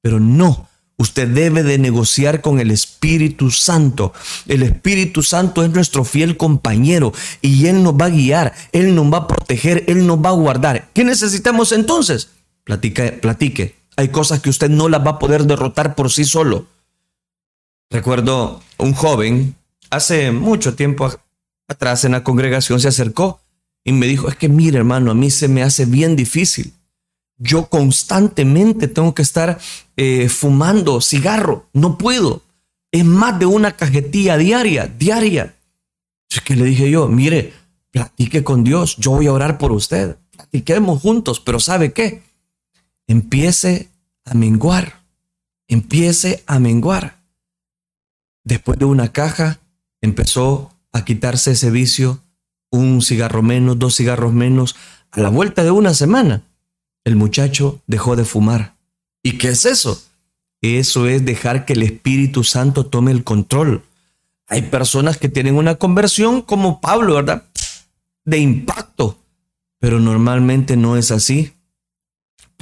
Pero 0.01 0.19
no, 0.19 0.69
usted 0.97 1.29
debe 1.29 1.63
de 1.63 1.77
negociar 1.77 2.41
con 2.41 2.59
el 2.59 2.71
Espíritu 2.71 3.51
Santo. 3.51 4.15
El 4.47 4.63
Espíritu 4.63 5.23
Santo 5.23 5.63
es 5.63 5.71
nuestro 5.71 6.05
fiel 6.05 6.39
compañero 6.39 7.13
y 7.43 7.67
Él 7.67 7.83
nos 7.83 7.95
va 7.95 8.07
a 8.07 8.11
guiar, 8.11 8.55
Él 8.73 8.95
nos 8.95 9.13
va 9.13 9.19
a 9.19 9.29
proteger, 9.29 9.85
Él 9.89 10.07
nos 10.07 10.19
va 10.19 10.31
a 10.31 10.33
guardar. 10.33 10.89
¿Qué 10.95 11.05
necesitamos 11.05 11.73
entonces? 11.73 12.31
Platique, 12.65 13.13
platique. 13.13 13.75
Hay 13.97 14.09
cosas 14.09 14.41
que 14.41 14.51
usted 14.51 14.71
no 14.71 14.89
las 14.89 15.05
va 15.05 15.13
a 15.13 15.19
poder 15.19 15.45
derrotar 15.45 15.95
por 15.95 16.11
sí 16.11 16.25
solo. 16.25 16.67
Recuerdo 17.91 18.63
un 18.79 18.95
joven, 18.95 19.55
hace 19.91 20.33
mucho 20.33 20.75
tiempo 20.75 21.11
atrás 21.69 22.05
en 22.05 22.13
la 22.13 22.25
congregación, 22.25 22.81
se 22.81 22.89
acercó 22.89 23.41
y 23.85 23.93
me 23.93 24.07
dijo, 24.07 24.29
es 24.29 24.37
que 24.37 24.49
mire 24.49 24.79
hermano, 24.79 25.11
a 25.11 25.15
mí 25.15 25.31
se 25.31 25.49
me 25.49 25.63
hace 25.63 25.85
bien 25.85 26.17
difícil. 26.17 26.73
Yo 27.37 27.67
constantemente 27.67 28.89
tengo 28.89 29.15
que 29.15 29.23
estar 29.23 29.59
eh, 29.97 30.29
fumando 30.29 31.01
cigarro, 31.01 31.67
no 31.73 31.99
puedo. 31.99 32.43
Es 32.93 33.05
más 33.05 33.39
de 33.39 33.47
una 33.47 33.77
cajetilla 33.77 34.37
diaria, 34.37 34.87
diaria. 34.87 35.57
Es 36.31 36.41
que 36.41 36.55
le 36.55 36.65
dije 36.65 36.91
yo, 36.91 37.09
mire, 37.09 37.53
platique 37.91 38.45
con 38.45 38.65
Dios, 38.65 38.97
yo 38.97 39.13
voy 39.13 39.27
a 39.27 39.33
orar 39.33 39.59
por 39.59 39.73
usted. 39.73 40.17
Platiquemos 40.31 41.03
juntos, 41.03 41.41
pero 41.41 41.59
¿sabe 41.59 41.93
qué? 41.93 42.23
Empiece 43.07 43.89
a 44.25 44.35
menguar, 44.35 45.05
empiece 45.69 46.43
a 46.47 46.59
menguar. 46.59 47.23
Después 48.45 48.79
de 48.79 48.85
una 48.85 49.13
caja, 49.13 49.61
empezó 50.01 50.73
a 50.93 51.05
quitarse 51.05 51.53
ese 51.53 51.71
vicio, 51.71 52.21
un 52.71 53.03
cigarro 53.03 53.43
menos, 53.43 53.79
dos 53.79 53.97
cigarros 53.97 54.33
menos. 54.33 54.77
A 55.11 55.21
la 55.21 55.29
vuelta 55.29 55.63
de 55.63 55.71
una 55.71 55.95
semana, 55.95 56.43
el 57.05 57.17
muchacho 57.17 57.83
dejó 57.87 58.17
de 58.17 58.25
fumar. 58.25 58.77
¿Y 59.23 59.39
qué 59.39 59.51
es 59.51 59.65
eso? 59.65 60.03
Eso 60.61 61.07
es 61.09 61.25
dejar 61.25 61.65
que 61.65 61.73
el 61.73 61.83
Espíritu 61.83 62.45
Santo 62.45 62.87
tome 62.87 63.11
el 63.11 63.25
control. 63.25 63.83
Hay 64.47 64.63
personas 64.63 65.19
que 65.19 65.29
tienen 65.29 65.57
una 65.57 65.77
conversión 65.77 66.43
como 66.43 66.81
Pablo, 66.81 67.15
¿verdad? 67.15 67.45
De 68.25 68.39
impacto. 68.39 69.19
Pero 69.79 69.99
normalmente 69.99 70.77
no 70.77 70.97
es 70.97 71.11
así. 71.11 71.53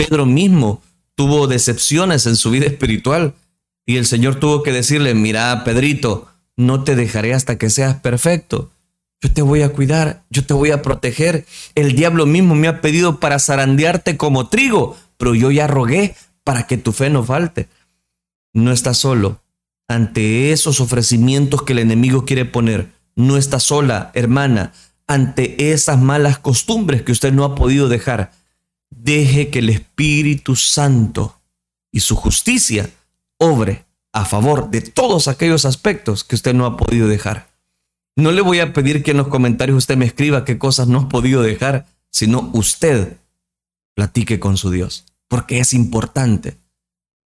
Pedro 0.00 0.24
mismo 0.24 0.80
tuvo 1.14 1.46
decepciones 1.46 2.24
en 2.24 2.34
su 2.34 2.50
vida 2.50 2.64
espiritual 2.64 3.34
y 3.84 3.98
el 3.98 4.06
Señor 4.06 4.36
tuvo 4.36 4.62
que 4.62 4.72
decirle, 4.72 5.12
mira, 5.12 5.62
Pedrito, 5.62 6.26
no 6.56 6.84
te 6.84 6.96
dejaré 6.96 7.34
hasta 7.34 7.58
que 7.58 7.68
seas 7.68 7.96
perfecto. 7.96 8.70
Yo 9.20 9.30
te 9.30 9.42
voy 9.42 9.60
a 9.60 9.68
cuidar, 9.74 10.22
yo 10.30 10.46
te 10.46 10.54
voy 10.54 10.70
a 10.70 10.80
proteger. 10.80 11.44
El 11.74 11.94
diablo 11.94 12.24
mismo 12.24 12.54
me 12.54 12.66
ha 12.66 12.80
pedido 12.80 13.20
para 13.20 13.38
zarandearte 13.38 14.16
como 14.16 14.48
trigo, 14.48 14.96
pero 15.18 15.34
yo 15.34 15.50
ya 15.50 15.66
rogué 15.66 16.14
para 16.44 16.66
que 16.66 16.78
tu 16.78 16.92
fe 16.92 17.10
no 17.10 17.22
falte. 17.22 17.68
No 18.54 18.72
estás 18.72 18.96
solo 18.96 19.42
ante 19.86 20.50
esos 20.50 20.80
ofrecimientos 20.80 21.62
que 21.62 21.74
el 21.74 21.78
enemigo 21.78 22.24
quiere 22.24 22.46
poner. 22.46 22.88
No 23.16 23.36
estás 23.36 23.64
sola, 23.64 24.12
hermana, 24.14 24.72
ante 25.06 25.72
esas 25.72 26.00
malas 26.00 26.38
costumbres 26.38 27.02
que 27.02 27.12
usted 27.12 27.34
no 27.34 27.44
ha 27.44 27.54
podido 27.54 27.90
dejar 27.90 28.39
deje 29.02 29.50
que 29.50 29.60
el 29.60 29.70
Espíritu 29.70 30.56
Santo 30.56 31.40
y 31.92 32.00
su 32.00 32.16
justicia 32.16 32.90
obre 33.38 33.84
a 34.12 34.24
favor 34.24 34.70
de 34.70 34.80
todos 34.80 35.28
aquellos 35.28 35.64
aspectos 35.64 36.24
que 36.24 36.34
usted 36.34 36.54
no 36.54 36.66
ha 36.66 36.76
podido 36.76 37.08
dejar. 37.08 37.50
No 38.16 38.32
le 38.32 38.42
voy 38.42 38.60
a 38.60 38.72
pedir 38.72 39.02
que 39.02 39.12
en 39.12 39.18
los 39.18 39.28
comentarios 39.28 39.78
usted 39.78 39.96
me 39.96 40.04
escriba 40.04 40.44
qué 40.44 40.58
cosas 40.58 40.88
no 40.88 41.00
ha 41.00 41.08
podido 41.08 41.42
dejar, 41.42 41.86
sino 42.10 42.50
usted 42.52 43.16
platique 43.94 44.40
con 44.40 44.56
su 44.56 44.70
Dios, 44.70 45.04
porque 45.28 45.58
es 45.58 45.72
importante 45.72 46.56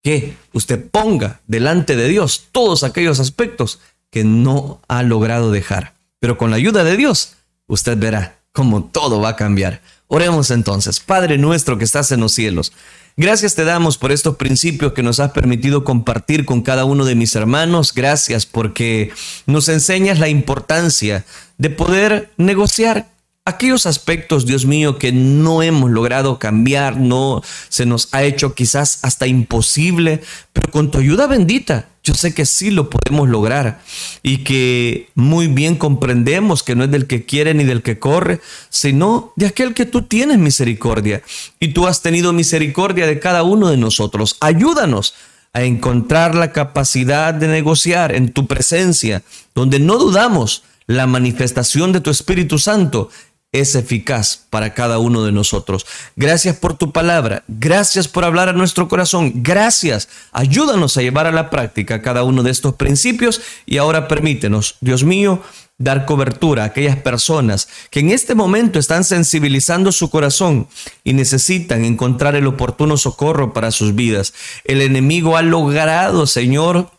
que 0.04 0.36
usted 0.52 0.90
ponga 0.90 1.40
delante 1.48 1.96
de 1.96 2.10
Dios 2.10 2.48
todos 2.52 2.84
aquellos 2.84 3.20
aspectos 3.20 3.80
que 4.12 4.24
no 4.24 4.82
ha 4.88 5.02
logrado 5.02 5.50
dejar. 5.50 5.96
Pero 6.20 6.38
con 6.38 6.52
la 6.52 6.58
ayuda 6.58 6.84
de 6.84 6.98
Dios, 6.98 7.36
usted 7.68 7.98
verá 7.98 8.40
cómo 8.52 8.84
todo 8.84 9.22
va 9.22 9.30
a 9.30 9.36
cambiar. 9.36 9.82
Oremos 10.16 10.52
entonces, 10.52 11.00
Padre 11.00 11.40
nuestro 11.40 11.80
que 11.80 11.86
estás 11.86 12.12
en 12.12 12.20
los 12.20 12.34
cielos. 12.34 12.72
Gracias 13.18 13.56
te 13.56 13.64
damos 13.64 13.98
por 13.98 14.12
estos 14.12 14.36
principios 14.36 14.94
que 14.94 15.02
nos 15.02 15.20
has 15.20 15.32
permitido 15.32 15.84
compartir 15.84 16.46
con 16.46 16.62
cada 16.62 16.86
uno 16.86 17.04
de 17.04 17.16
mis 17.16 17.36
hermanos. 17.36 17.96
Gracias 17.96 18.46
porque 18.46 19.12
nos 19.48 19.70
enseñas 19.70 20.20
la 20.20 20.30
importancia 20.30 21.26
de 21.58 21.72
poder 21.72 22.32
negociar 22.38 23.08
aquellos 23.44 23.88
aspectos, 23.88 24.46
Dios 24.46 24.68
mío, 24.68 25.00
que 25.00 25.12
no 25.12 25.64
hemos 25.64 25.90
logrado 25.90 26.38
cambiar, 26.38 26.98
no 26.98 27.42
se 27.70 27.88
nos 27.88 28.10
ha 28.12 28.22
hecho 28.22 28.54
quizás 28.54 29.00
hasta 29.02 29.26
imposible, 29.26 30.22
pero 30.54 30.70
con 30.70 30.92
tu 30.92 31.00
ayuda 31.00 31.26
bendita, 31.26 31.88
yo 32.04 32.14
sé 32.14 32.34
que 32.34 32.46
sí 32.46 32.70
lo 32.70 32.90
podemos 32.90 33.30
lograr 33.30 33.82
y 34.22 34.40
que 34.40 35.10
muy 35.16 35.48
bien 35.48 35.78
comprendemos 35.78 36.62
que 36.62 36.76
no 36.76 36.84
es 36.84 36.92
del 36.92 37.08
que 37.08 37.26
quiere 37.26 37.54
ni 37.54 37.64
del 37.64 37.82
que 37.82 37.98
corre, 37.98 38.42
sino 38.70 39.32
de 39.38 39.46
aquel 39.46 39.74
que 39.74 39.86
tú 39.86 40.02
tienes 40.02 40.38
misericordia. 40.38 41.24
Y 41.62 41.70
tú 41.70 41.88
has 41.88 42.02
tenido 42.02 42.34
misericordia 42.34 43.08
de 43.08 43.20
cada 43.20 43.44
uno 43.44 43.70
de 43.70 43.78
nosotros. 43.78 44.36
Ayúdanos 44.42 45.16
a 45.54 45.64
encontrar 45.64 46.36
la 46.36 46.52
capacidad 46.52 47.34
de 47.34 47.48
negociar 47.48 48.14
en 48.14 48.34
tu 48.34 48.48
presencia, 48.48 49.24
donde 49.56 49.80
no 49.80 49.98
dudamos 49.98 50.64
la 50.88 51.08
manifestación 51.08 51.94
de 51.94 52.02
tu 52.02 52.10
Espíritu 52.10 52.60
Santo 52.60 53.10
es 53.54 53.76
eficaz 53.76 54.46
para 54.50 54.74
cada 54.74 54.98
uno 55.00 55.24
de 55.24 55.32
nosotros. 55.32 55.86
Gracias 56.16 56.58
por 56.58 56.76
tu 56.76 56.92
palabra, 56.92 57.44
gracias 57.48 58.08
por 58.08 58.26
hablar 58.26 58.50
a 58.50 58.54
nuestro 58.54 58.90
corazón, 58.90 59.32
gracias. 59.36 60.10
Ayúdanos 60.34 60.98
a 60.98 61.02
llevar 61.02 61.28
a 61.28 61.32
la 61.32 61.50
práctica 61.50 62.02
cada 62.02 62.24
uno 62.24 62.44
de 62.44 62.52
estos 62.52 62.74
principios 62.76 63.42
y 63.66 63.78
ahora 63.78 64.08
permítenos, 64.08 64.76
Dios 64.82 65.04
mío, 65.04 65.42
dar 65.78 66.06
cobertura 66.06 66.64
a 66.64 66.68
aquellas 66.68 66.98
personas 66.98 67.68
que 67.90 68.00
en 68.00 68.10
este 68.10 68.36
momento 68.36 68.80
están 68.80 69.04
sensibilizando 69.04 69.92
su 69.92 70.10
corazón 70.10 70.68
y 71.04 71.14
necesitan 71.14 71.86
encontrar 71.86 72.36
el 72.36 72.48
oportuno 72.48 72.98
socorro 72.98 73.54
para 73.54 73.72
sus 73.72 73.96
vidas. 73.96 74.34
El 74.66 74.82
enemigo 74.82 75.38
ha 75.38 75.42
logrado, 75.42 76.26
Señor, 76.26 76.90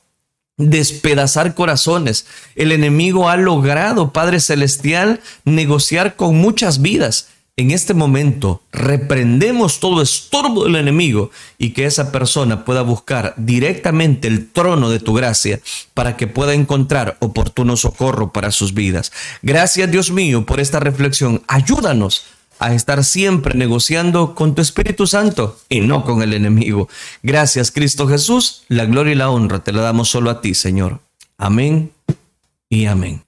despedazar 0.57 1.55
corazones. 1.55 2.26
El 2.55 2.72
enemigo 2.72 3.28
ha 3.28 3.36
logrado, 3.36 4.12
Padre 4.12 4.40
Celestial, 4.40 5.20
negociar 5.44 6.16
con 6.16 6.36
muchas 6.36 6.80
vidas. 6.80 7.28
En 7.57 7.70
este 7.70 7.94
momento 7.94 8.62
reprendemos 8.72 9.78
todo 9.78 10.02
estorbo 10.02 10.64
del 10.64 10.74
enemigo 10.74 11.30
y 11.57 11.70
que 11.70 11.84
esa 11.84 12.11
persona 12.11 12.64
pueda 12.64 12.82
buscar 12.82 13.34
directamente 13.36 14.26
el 14.26 14.50
trono 14.50 14.90
de 14.90 14.98
tu 14.98 15.14
gracia 15.14 15.61
para 15.94 16.16
que 16.16 16.26
pueda 16.26 16.52
encontrar 16.52 17.16
oportuno 17.20 17.76
socorro 17.76 18.32
para 18.32 18.50
sus 18.50 18.74
vidas. 18.74 19.12
Gracias 19.42 19.88
Dios 19.88 20.11
mío 20.11 20.44
por 20.44 20.59
esta 20.59 20.80
reflexión. 20.80 21.44
Ayúdanos 21.46 22.24
a 22.59 22.74
estar 22.74 23.05
siempre 23.05 23.55
negociando 23.55 24.34
con 24.34 24.55
tu 24.55 24.62
Espíritu 24.62 25.07
Santo 25.07 25.59
y 25.68 25.80
no 25.80 26.05
con 26.05 26.22
el 26.22 26.32
enemigo. 26.32 26.88
Gracias 27.22 27.70
Cristo 27.70 28.07
Jesús, 28.07 28.64
la 28.68 28.84
gloria 28.84 29.12
y 29.12 29.16
la 29.16 29.30
honra 29.30 29.64
te 29.64 29.72
la 29.72 29.82
damos 29.82 30.09
solo 30.09 30.30
a 30.30 30.40
ti, 30.40 30.55
Señor. 30.55 31.00
Amén 31.36 31.92
y 32.68 32.86
amén. 32.86 33.23